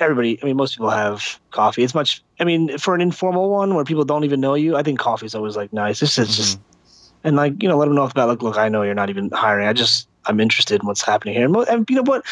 [0.00, 0.38] everybody.
[0.42, 1.82] I mean, most people have coffee.
[1.82, 2.22] It's much.
[2.40, 5.26] I mean, for an informal one where people don't even know you, I think coffee
[5.26, 6.02] is always like nice.
[6.02, 7.28] It's just, just mm-hmm.
[7.28, 9.30] and like you know, let them know about like, look, I know you're not even
[9.30, 9.68] hiring.
[9.68, 11.44] I just I'm interested in what's happening here.
[11.46, 12.24] And, and you know what?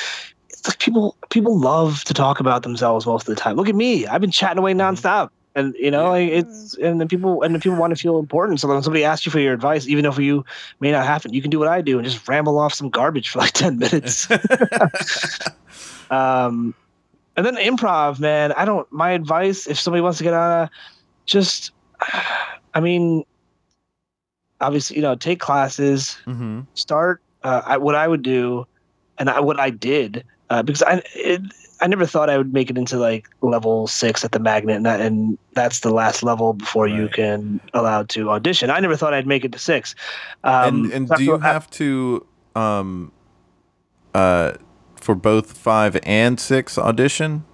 [0.48, 3.56] It's like people people love to talk about themselves most of the time.
[3.56, 4.06] Look at me.
[4.06, 5.30] I've been chatting away nonstop.
[5.56, 8.58] And you know, like, it's and then people and then people want to feel important.
[8.60, 10.44] So when somebody asks you for your advice, even if you
[10.80, 13.28] may not happen, you can do what I do and just ramble off some garbage
[13.28, 14.28] for like ten minutes.
[16.10, 16.74] um,
[17.36, 18.52] and then improv, man.
[18.52, 18.90] I don't.
[18.92, 20.70] My advice, if somebody wants to get on, a,
[21.26, 21.72] just,
[22.74, 23.24] I mean,
[24.60, 26.62] obviously, you know, take classes, Mm-hmm.
[26.74, 27.20] start.
[27.44, 28.66] Uh, I, what I would do,
[29.18, 31.42] and I, what I did, uh, because I, it,
[31.80, 34.86] I never thought I would make it into like level six at the magnet, and,
[34.86, 38.70] that, and that's the last level before you can allowed to audition.
[38.70, 39.94] I never thought I'd make it to six.
[40.42, 42.26] Um, and and do you after- have to
[42.56, 43.12] um
[44.14, 44.52] uh
[45.00, 47.44] for both five and six audition?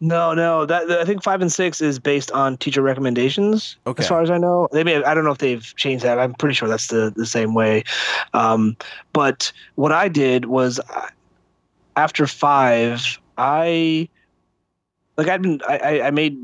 [0.00, 0.64] No, no.
[0.64, 3.76] That I think five and six is based on teacher recommendations.
[3.86, 4.02] Okay.
[4.02, 5.02] As far as I know, they may.
[5.04, 6.18] I don't know if they've changed that.
[6.18, 7.84] I'm pretty sure that's the the same way.
[8.32, 8.76] Um,
[9.12, 11.08] but what I did was, uh,
[11.96, 14.08] after five, I
[15.18, 16.38] like I'd been I, I- I made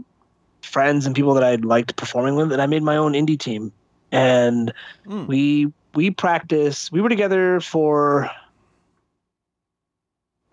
[0.60, 3.72] friends and people that I liked performing with, and I made my own indie team,
[4.12, 4.70] and
[5.06, 5.26] Mm.
[5.28, 6.92] we we practiced.
[6.92, 8.30] We were together for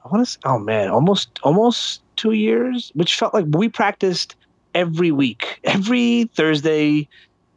[0.03, 0.31] I want to.
[0.31, 4.35] Say, oh man, almost almost two years, which felt like we practiced
[4.73, 7.07] every week, every Thursday.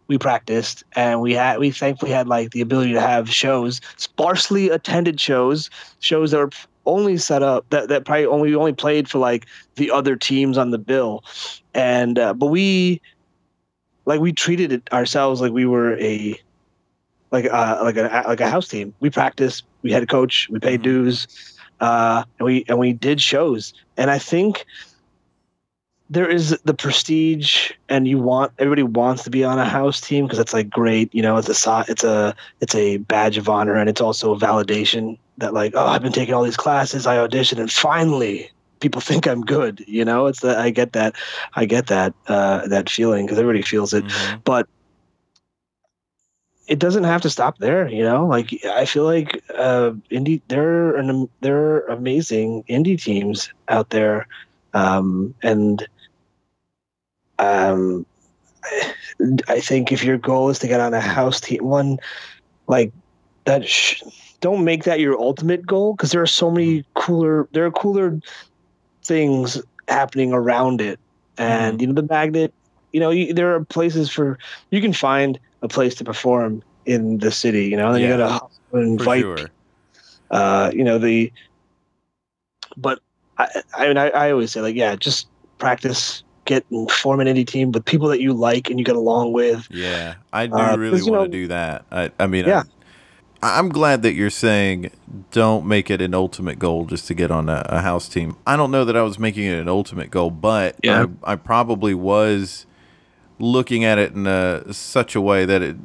[0.08, 4.68] We practiced, and we had we thankfully had like the ability to have shows, sparsely
[4.68, 5.70] attended shows,
[6.00, 6.50] shows that were
[6.86, 10.70] only set up that that probably only only played for like the other teams on
[10.70, 11.22] the bill,
[11.74, 13.00] and uh, but we
[14.06, 16.38] like we treated it ourselves like we were a
[17.30, 18.94] like uh like a like a house team.
[19.00, 20.84] We practiced, we had a coach, we paid Mhm.
[20.84, 21.26] dues,
[21.80, 23.72] uh, and we and we did shows.
[23.96, 24.66] And I think
[26.08, 30.24] there is the prestige, and you want everybody wants to be on a house team
[30.24, 33.74] because it's like great, you know, it's a it's a it's a badge of honor,
[33.74, 37.16] and it's also a validation that like oh I've been taking all these classes, I
[37.16, 38.50] auditioned, and finally
[38.80, 39.84] people think I'm good.
[39.88, 41.16] You know, it's that I get that
[41.54, 44.42] I get that uh, that feeling because everybody feels it Mhm.
[44.44, 44.68] but
[46.66, 48.26] it doesn't have to stop there you know?
[48.26, 53.90] Like i feel like uh indie there are an, there are amazing indie teams out
[53.90, 54.26] there
[54.74, 55.86] um and
[57.38, 58.06] um
[59.48, 61.98] I, think if your goal is to get on a house team one
[62.68, 62.92] like
[63.44, 64.02] that sh-
[64.40, 68.18] don't make that your ultimate goal because there are so many cooler there are cooler
[69.04, 70.98] things happening around it.
[71.38, 72.52] And you know the magnet
[72.92, 74.38] you know you, there are places for
[74.70, 78.10] you can find a place to perform in the city you know and then Yeah.
[78.12, 79.50] you gotta For invite sure.
[80.30, 81.32] uh you know the
[82.76, 83.00] but
[83.38, 83.46] i
[83.76, 87.46] i mean I, I always say like yeah just practice get and form an indie
[87.46, 90.76] team with people that you like and you get along with Yeah, I do Uh,
[90.76, 91.84] really 'cause, you want know- to do that.
[91.90, 92.62] I, I mean, Yeah.
[93.42, 94.92] I, I'm glad that you're saying
[95.32, 98.36] don't make it an ultimate goal just to get on a, a house team.
[98.46, 101.06] I don't know that I was making it an ultimate goal, but Yeah.
[101.24, 102.64] I, I probably was
[103.38, 105.76] looking at it in a, such a way that it,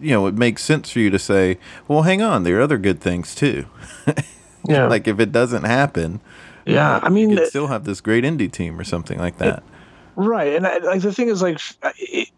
[0.00, 2.78] you know, it makes sense for you to say, well, hang on, there are other
[2.78, 3.66] good things too.
[4.68, 6.20] yeah like if it doesn't happen,
[6.66, 9.62] yeah i you mean could still have this great indie team or something like that.
[10.16, 11.60] Right, and I, like the thing is, like,
[11.98, 12.28] it,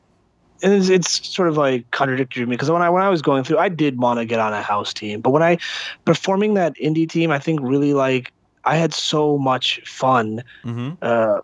[0.62, 3.20] and it's, it's sort of like contradictory to me because when I when I was
[3.22, 5.58] going through, I did want to get on a house team, but when I
[6.04, 8.32] performing that indie team, I think really like
[8.64, 11.40] I had so much fun, hmm uh,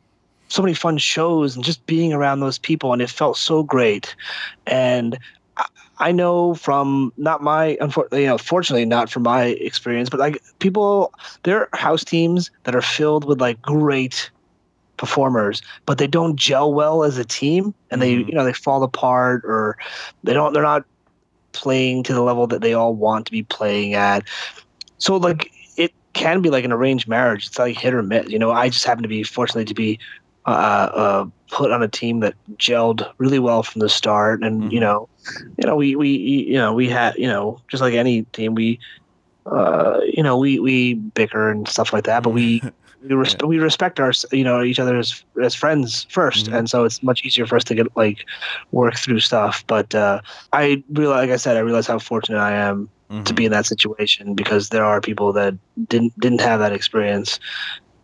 [0.53, 4.15] so many fun shows, and just being around those people, and it felt so great.
[4.67, 5.19] And
[5.57, 5.67] I,
[5.99, 10.41] I know from not my, unfortunately, you know, fortunately not from my experience, but like
[10.59, 11.13] people,
[11.45, 14.31] there are house teams that are filled with like great
[14.99, 18.29] performers, but they don't gel well as a team, and they, Mhm.
[18.29, 19.77] you know, they fall apart or
[20.23, 20.85] they don't, they're not
[21.53, 24.23] playing to the level that they all want to be playing at.
[24.99, 27.47] So like it can be like an arranged marriage.
[27.47, 28.29] It's like hit or miss.
[28.29, 29.99] You know, I just happen to be fortunately to be
[30.47, 30.49] uh,
[30.95, 34.83] uh, put on a team that gelled really well from the start, and you Mhm.
[34.83, 35.09] know,
[35.59, 38.79] you know, we we you know we had you know just like any team we.
[39.45, 42.63] Uh, you know, we, we bicker and stuff like that, but we
[43.03, 46.59] we, res- we respect our you know each other as, as friends 1st Mhm.
[46.59, 48.19] and so it's much easier for us to get like
[48.71, 49.65] work through stuff.
[49.67, 50.21] But uh,
[50.53, 52.89] I realize, like I said, I realize how fortunate I am
[53.25, 53.37] to Mhm.
[53.37, 55.55] be in that situation because there are people that
[55.89, 57.41] didn't didn't have that experience.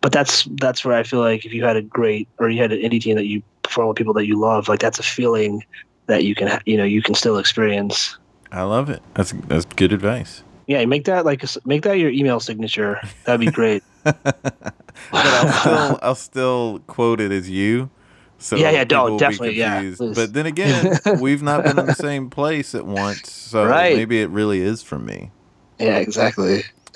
[0.01, 2.71] But that's that's where I feel like if you had a great or you had
[2.71, 5.63] an indie team that you perform with people that you love, like that's a feeling
[6.07, 8.17] that you can you know you can still experience.
[8.51, 9.01] I love it.
[9.13, 10.43] That's that's good advice.
[10.67, 12.99] Yeah, make that like make that your email signature.
[13.25, 13.83] That'd be great.
[14.03, 14.73] but
[15.11, 17.89] I'll still I'll still quote it as you.
[18.37, 20.15] So Yeah, yeah, don't- definitely, yeah, please.
[20.15, 23.97] But then again, we've not been in the same place at once, so Right.
[23.97, 25.31] maybe it really is for me.
[25.77, 26.63] Yeah, exactly.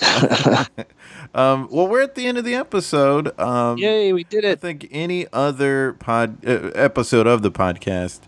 [1.34, 3.38] Um, well, we're at the end of the episode.
[3.40, 4.52] Um, Yay, we did it!
[4.52, 8.20] I think any other pod uh, episode of the podcast,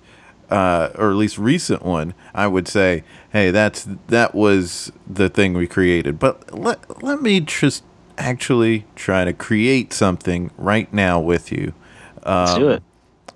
[0.51, 5.55] uh, or at least recent one, I would say, hey, that's that was the thing
[5.55, 6.19] we created.
[6.19, 7.85] But let let me just
[8.19, 11.75] actually try to create something right now with you.
[12.25, 12.83] Let's Um, do it.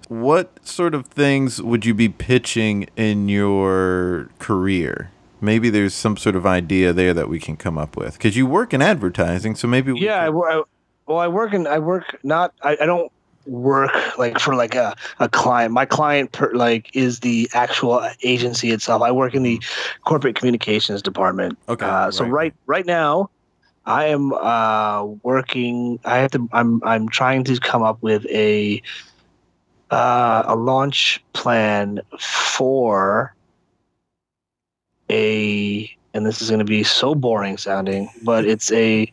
[0.09, 5.13] What sort of things would you be pitching in your career?
[5.41, 8.47] Maybe there's some sort of idea there that we can come up with because you
[8.47, 10.63] work in advertising, so maybe we Yeah, I, could- I,
[11.07, 13.11] well, I work in I work not I, I don't
[13.47, 15.73] work like for like a, a client.
[15.73, 19.03] My client per, like is the actual agency itself.
[19.03, 19.61] I work in the
[20.05, 21.59] corporate communications department.
[21.69, 22.31] Okay, Uh, so right.
[22.33, 23.31] right right now,
[23.87, 25.99] I am uh, working.
[26.05, 26.49] I have to.
[26.53, 28.83] I'm I'm trying to come up with a
[29.91, 33.35] uh, a launch plan for
[35.11, 35.91] a.
[36.15, 39.09] And this is going to be so boring sounding, but it's a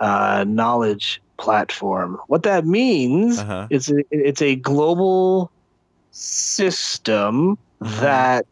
[0.00, 2.18] uh, knowledge platform.
[2.28, 3.68] What that means Uh-huh.
[3.70, 5.52] it's a, it's a global
[6.12, 8.00] system Mhm.
[8.00, 8.46] that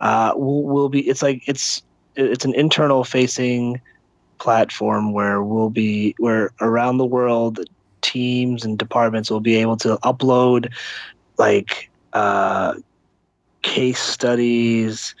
[0.00, 1.08] uh, will, will be.
[1.08, 1.82] It's like it's
[2.16, 3.80] it's an internal facing
[4.38, 7.60] platform where we'll be where around the world
[8.02, 10.68] teams and departments will be able to upload
[11.38, 12.74] like uh,
[13.62, 15.14] case studies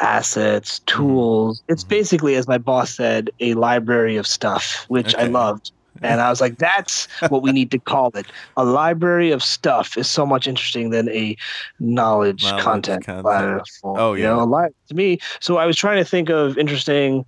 [0.00, 1.88] assets tools it's Mhm.
[1.88, 5.72] basically as my boss said a library of stuff which i loved
[6.02, 8.26] and i was like that's what we need to call it
[8.56, 11.36] a library of stuff is so much interesting than a
[11.80, 13.24] knowledge, Knowledge content, content.
[13.24, 13.96] platform.
[13.98, 14.30] Oh, you yeah.
[14.30, 15.18] know, a li- to me.
[15.40, 17.24] So I was trying to think of interesting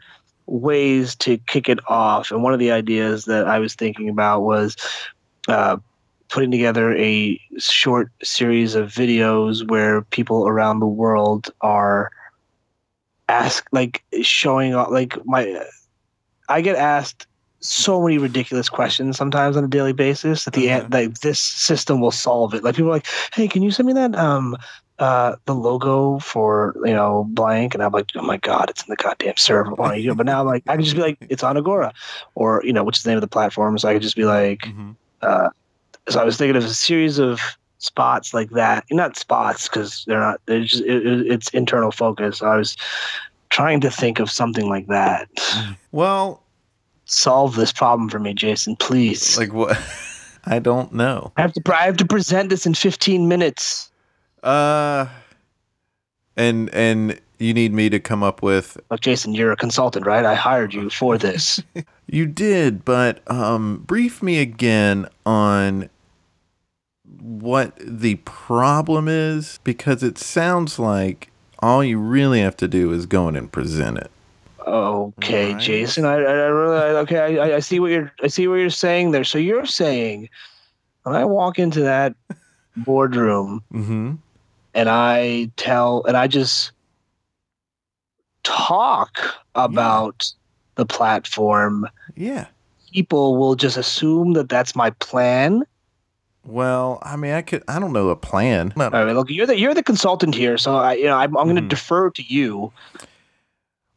[0.47, 4.43] ways to kick it off, and one of the ideas that I was thinking about
[4.43, 4.77] was
[5.49, 5.77] uh,
[6.29, 12.11] putting together a short series of videos where people around the world are
[13.33, 15.43] ask like showing off like my
[16.49, 17.27] I get asked
[17.61, 20.89] so many ridiculous questions sometimes on a daily basis that the Uh-huh.
[20.91, 22.65] like this system will solve it.
[22.65, 24.57] Like people are like, "Hey, can you send me that um
[24.99, 28.91] uh the logo for you know blank?" And I'm like, "Oh my god, it's in
[28.91, 31.19] the goddamn server." Why you do it?" But now like I can just be like,
[31.33, 31.93] "It's on Agora,"
[32.35, 33.79] or you know, which is the name of the platform.
[33.79, 34.97] So I could just be like, Mhm.
[35.23, 35.49] uh,
[36.09, 37.41] so I was thinking of a series of
[37.83, 38.85] spots like that.
[38.91, 40.41] Not spots because they're not.
[40.47, 42.43] They're just it, it- it's internal focus.
[42.43, 42.77] I was
[43.51, 45.29] trying to think of something like that.
[45.93, 46.43] Well,
[47.05, 49.37] Solve this problem for me, Jason, please.
[49.37, 49.77] like what?
[50.47, 51.33] I don't know.
[51.37, 51.63] I have to.
[51.75, 53.91] I have to present this in 15 minutes.
[54.43, 55.07] Uh,
[56.37, 58.79] and and you need me to come up with.
[58.91, 60.25] Look, Jason, you're a consultant, right?
[60.25, 61.61] I hired you for this.
[62.09, 65.89] You did, but um, brief me again on
[67.21, 73.07] what the problem is because it sounds like all you really have to do is
[73.07, 74.11] go in and present it.
[74.67, 75.61] Okay, Right.
[75.61, 76.05] Jason.
[76.05, 77.39] I, I I really I- okay.
[77.41, 78.13] I, I see what you're.
[78.23, 79.25] I see what you're saying there.
[79.25, 80.29] So you're saying
[81.03, 82.15] when I walk into that
[82.77, 84.13] boardroom Mm-hmm.
[84.75, 86.73] and I tell and I just
[88.45, 89.19] talk
[89.55, 90.33] about
[90.77, 91.87] the platform,
[92.17, 92.47] Yeah.
[92.93, 95.65] people will just assume that that's my plan.
[96.45, 97.63] Well, I mean, I could.
[97.69, 98.73] I don't know a plan.
[98.77, 101.45] All right, look, you're the you're the consultant here, so I you know I'm, I'm
[101.45, 101.69] going to Mhm.
[101.69, 102.73] defer to you.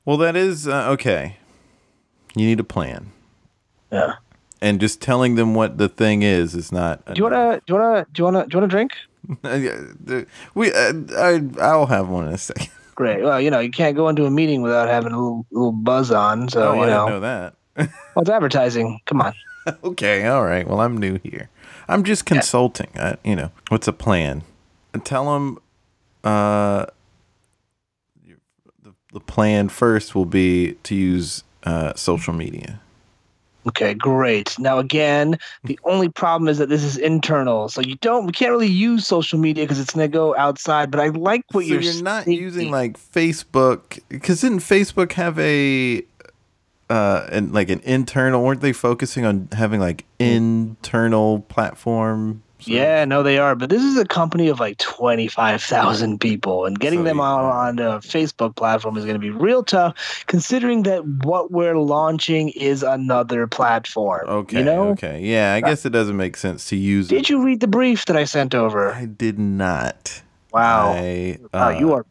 [0.05, 1.37] Well, that is uh, okay.
[2.35, 3.11] You need a plan,
[3.91, 4.15] Yeah.
[4.61, 7.03] and just telling them what the thing is is not.
[7.05, 8.91] Do you wanna do you wanna do you wanna do you wanna drink?
[10.53, 10.71] we.
[10.71, 11.41] Uh, I.
[11.59, 12.69] I'll have one in a second.
[12.95, 13.23] Great.
[13.23, 16.11] Well, you know you can't go into a meeting without having a little little buzz
[16.11, 16.47] on.
[16.49, 17.55] So oh, you I know, didn't know that.
[18.15, 18.99] well, it's advertising.
[19.05, 19.33] Come on.
[19.83, 20.67] okay, all right.
[20.67, 21.49] Well, I'm new here.
[21.87, 22.89] I'm just consulting.
[22.95, 24.43] I, you know, what's a plan?
[24.93, 25.59] And tell them,
[26.23, 26.85] uh,
[28.81, 32.81] the, the plan first will be to use uh, social media.
[33.67, 34.57] Okay, great.
[34.59, 38.51] Now again, the only problem is that this is internal, so you don't we can't
[38.51, 40.91] really use social media because it's gonna go outside.
[40.91, 41.81] But I like what so you're.
[41.81, 46.03] you're not using like Facebook because didn't Facebook have a
[46.89, 48.43] uh and like an internal?
[48.43, 52.41] weren't they focusing on having like internal platform?
[52.59, 53.53] of- Yeah, no, they are.
[53.55, 57.45] But this is a company of like 25,000 people, and getting So them you- on,
[57.45, 62.49] on a Facebook platform is going to be real tough, considering that what we're launching
[62.49, 64.21] is another platform.
[64.27, 64.59] Okay.
[64.59, 64.87] You know?
[64.89, 65.21] Okay.
[65.21, 65.53] Yeah.
[65.53, 67.09] I guess it doesn't make sense to use.
[67.09, 67.29] Did it.
[67.29, 68.93] you read the brief that I sent over?
[68.93, 70.21] I did not.
[70.51, 70.93] Wow.
[70.93, 72.05] I, wow, uh, you are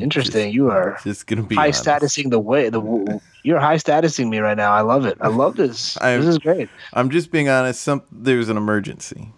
[0.00, 0.52] Interesting.
[0.52, 1.84] You are Just gonna be high honest.
[1.84, 4.72] statusing the way the you're high statusing me right now.
[4.72, 5.16] I love it.
[5.20, 5.96] I love this.
[5.98, 6.68] I- this is great.
[6.92, 7.80] I'm just being honest.
[7.82, 9.30] Some there's an emergency,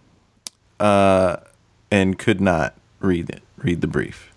[0.81, 1.37] uh,
[1.91, 3.43] and could not read it.
[3.59, 4.33] Read the brief.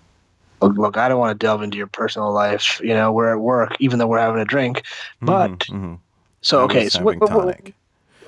[0.61, 2.79] Look, look, I don't want to delve into your personal life.
[2.83, 4.83] You know, we're at work, even though we're having a drink.
[5.21, 5.97] But Mhm.
[6.41, 7.73] so okay, so what, having what, what- tonic.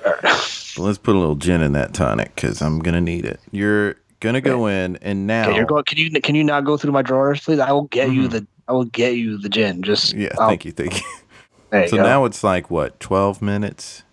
[0.76, 3.38] Let's put a little gin in that tonic because I'm gonna need it.
[3.52, 3.94] You're
[4.24, 5.84] gonna go in, and now okay, you're going.
[5.84, 7.60] Can you can you not go through my drawers, please?
[7.60, 8.30] I will get you Mhm.
[8.32, 9.82] the I will get you the gin.
[9.82, 11.06] Just yeah, I'll- thank you, thank you.
[11.72, 12.02] You So go.
[12.04, 14.04] now it's like what, 12 minutes?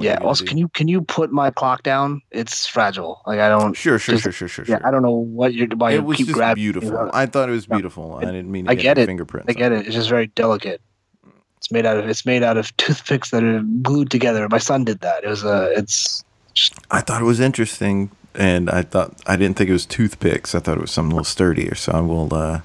[0.00, 0.18] yeah.
[0.20, 0.48] Also, do?
[0.48, 2.20] can you can you put my clock down?
[2.32, 3.22] It's fragile.
[3.26, 3.74] Like I don't.
[3.74, 4.64] Sure, sure, just- sure, sure, sure.
[4.68, 4.86] Yeah, sure.
[4.86, 5.68] I don't know what you're.
[5.68, 6.60] Why it was keep just grabbing.
[6.62, 7.08] beautiful.
[7.14, 8.16] I thought it was beautiful.
[8.16, 9.06] I didn't mean to I get, it.
[9.06, 9.48] fingerprints.
[9.48, 9.86] I get it.
[9.86, 10.80] It's just very delicate.
[11.58, 14.46] It's made out of it's made out of toothpicks that are glued together.
[14.50, 15.24] My son did that.
[15.24, 15.72] It was a.
[15.76, 16.22] it's
[16.90, 20.54] I thought it was interesting, and I thought I didn't think it was toothpicks.
[20.54, 21.74] I thought it was something a little sturdier.
[21.74, 22.60] So I will uh,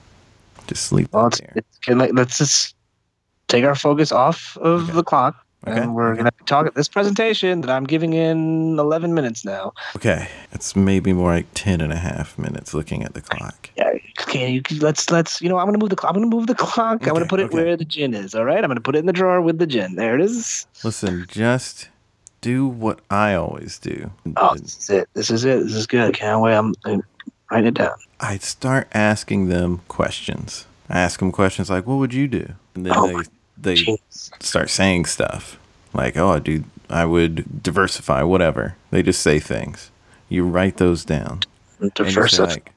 [0.68, 1.10] just sleep.
[1.12, 2.76] well, it's, it's like, let's just
[3.48, 4.94] take our focus off of Okay.
[4.94, 9.14] the clock, Okay, and we're gonna talk at this presentation that I'm giving in 11
[9.14, 9.74] minutes now.
[9.96, 13.70] Okay, it's maybe more like 10 and a half minutes looking at the clock.
[13.76, 16.16] Yeah, can you let's let's you know I'm gonna move the clock.
[16.16, 17.06] I'm gonna move the clock.
[17.06, 17.56] I'm gonna put it okay.
[17.64, 18.34] where the gin is.
[18.34, 19.96] All right, I'm gonna put it in the drawer with the gin.
[19.96, 20.66] There it is.
[20.84, 21.90] Listen, just
[22.42, 24.12] do what I always do.
[24.36, 25.10] Oh, this is it.
[25.14, 25.64] This is it.
[25.64, 26.14] This is good.
[26.14, 26.56] Can't wait.
[26.56, 27.04] I'm, I'm
[27.50, 27.96] writing it down.
[28.20, 30.66] I start asking them questions.
[30.90, 33.24] I ask them questions like, "What would you do?" And then Oh
[33.62, 33.98] they they
[34.40, 35.58] start saying stuff
[35.94, 39.90] like, "Oh, dude, I would diversify, whatever." They just say things.
[40.28, 41.42] You write those down.
[41.80, 42.46] And you say, Diversify.
[42.52, 42.72] like,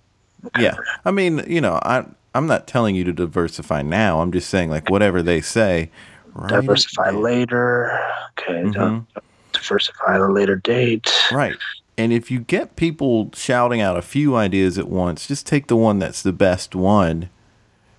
[0.59, 2.05] yeah, I mean, you know, I
[2.35, 4.21] I'm not telling you to diversify now.
[4.21, 5.91] I'm just saying like whatever they say.
[6.35, 7.99] write diversify later.
[8.39, 9.07] Okay, Mhm.
[9.55, 11.13] Diversify at a later date.
[11.33, 11.57] Right.
[11.97, 15.77] And if you get people shouting out a few ideas at once, just take the
[15.77, 17.31] one that's the best one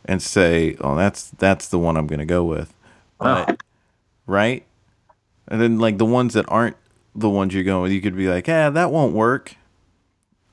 [0.03, 2.73] and say, "Oh, that's that's the one I'm going to go with."
[3.19, 3.45] Wow.
[3.45, 3.63] But,
[4.27, 4.65] right?
[5.47, 6.75] And then like the ones that aren't
[7.15, 9.55] the ones you're going with, you could be like, "Yeah, that won't work."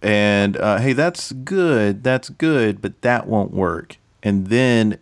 [0.00, 2.02] And uh, hey, that's good.
[2.04, 3.96] That's good, but that won't work.
[4.22, 4.98] And then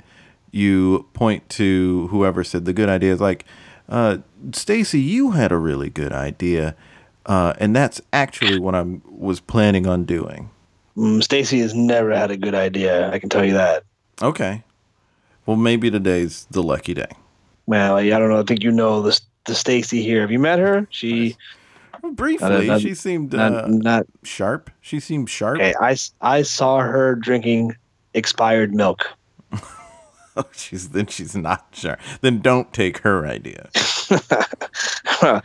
[0.51, 3.45] you point to whoever said the good idea is like,
[3.89, 4.19] uh,
[4.53, 6.75] Stacy, you had a really good idea.
[7.27, 10.51] Uh, and that's actually what I was planning on doing.
[10.97, 13.11] Mm, Stacy has never had a good idea.
[13.13, 13.85] I can tell you that.
[14.23, 14.63] Okay.
[15.47, 17.11] Well, maybe today's the lucky day.
[17.67, 18.41] Well, I don't know.
[18.41, 20.21] I think you know the the Stacy here.
[20.21, 20.87] Have you met her?
[20.91, 21.37] She
[22.13, 24.71] Briefly, not- she seemed not uh, not sharp.
[24.81, 25.61] She seemed sharp.
[25.61, 25.75] okay.
[25.81, 27.77] I I saw her drinking
[28.15, 29.07] expired milk.
[30.37, 31.99] Oh, she's then she's not sure.
[32.21, 33.69] Then don't take her idea.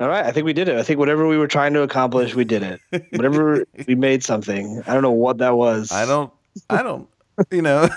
[0.00, 0.76] All right, I think we did it.
[0.76, 2.80] I think whatever we were trying to accomplish, we did it.
[3.10, 4.80] Whatever we made something.
[4.86, 5.90] I don't know what that was.
[5.90, 6.32] I don't.
[6.70, 7.08] I don't.
[7.50, 7.88] You know.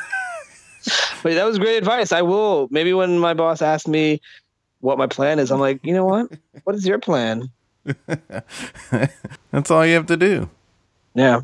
[1.24, 2.12] But that was great advice.
[2.12, 4.20] I will maybe when my boss asked me
[4.80, 6.32] what my plan is, I'm like, you know what?
[6.64, 7.52] What is your plan?
[9.52, 10.50] That's all you have to do.
[11.14, 11.42] Yeah,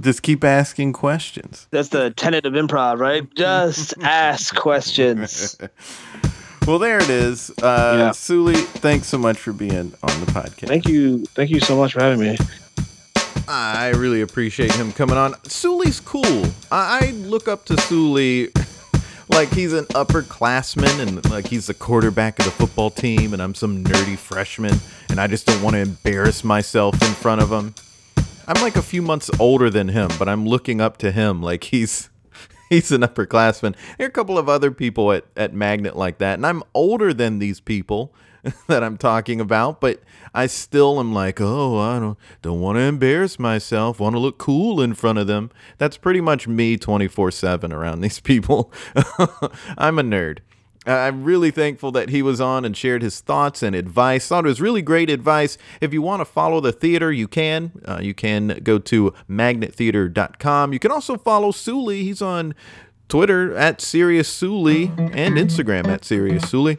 [0.00, 1.66] Just keep asking questions.
[1.70, 3.26] that's the tenet of improv, right?
[3.34, 5.56] Just ask questions.
[6.66, 7.48] Well, there it is.
[7.62, 8.10] Uh, Yeah.
[8.10, 9.72] Suli, thanks so much for being
[10.02, 10.68] on the podcast.
[10.68, 12.36] Thank you, thank you so much for having me.
[13.48, 15.34] I really appreciate him coming on.
[15.44, 16.44] Suli's cool.
[16.70, 18.48] I, I look up to Suli
[19.30, 23.54] like he's an upperclassman and like he's the quarterback of the football team, and I'm
[23.54, 24.78] some nerdy freshman,
[25.08, 27.74] and I just don't want to embarrass myself in front of him.
[28.48, 31.64] I'm like a few months older than him, but I'm looking up to him like
[31.64, 32.08] he's
[32.70, 33.76] he's an upperclassman.
[33.98, 37.12] There are a couple of other people at, at Magnet like that, and I'm older
[37.12, 38.14] than these people
[38.66, 40.00] that I'm talking about, but
[40.32, 44.38] I still am like, oh, I don't don't want to embarrass myself, want to look
[44.38, 45.50] cool in front of them.
[45.76, 48.72] That's pretty much me 24/7 around these people.
[49.76, 50.38] I'm a nerd.
[50.88, 54.26] I- I'm really thankful that he was on and shared his thoughts and advice.
[54.28, 55.58] Thought it was really great advice.
[55.80, 57.72] If you want to follow the theater, you can.
[57.84, 60.72] Uh, you can go to magnettheater.com.
[60.72, 62.02] You can also follow Suli.
[62.04, 62.54] He's on
[63.08, 66.78] Twitter at Serious Suli and Instagram at Serious Suli.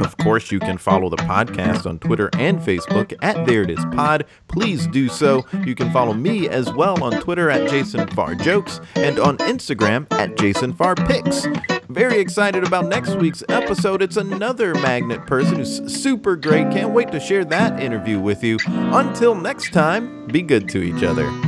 [0.00, 3.84] Of course, you can follow the podcast on Twitter and Facebook at There It Is
[3.92, 4.24] Pod.
[4.48, 5.44] Please do so.
[5.64, 10.06] You can follow me as well on Twitter at Jason Farr Jokes and on Instagram
[10.12, 11.46] at Jason Farr Pics.
[11.88, 14.02] Very excited about next week's episode.
[14.02, 16.70] It's another magnet person who's super great.
[16.70, 18.58] Can't wait to share that interview with you.
[18.66, 21.47] Until next time, be good to each other.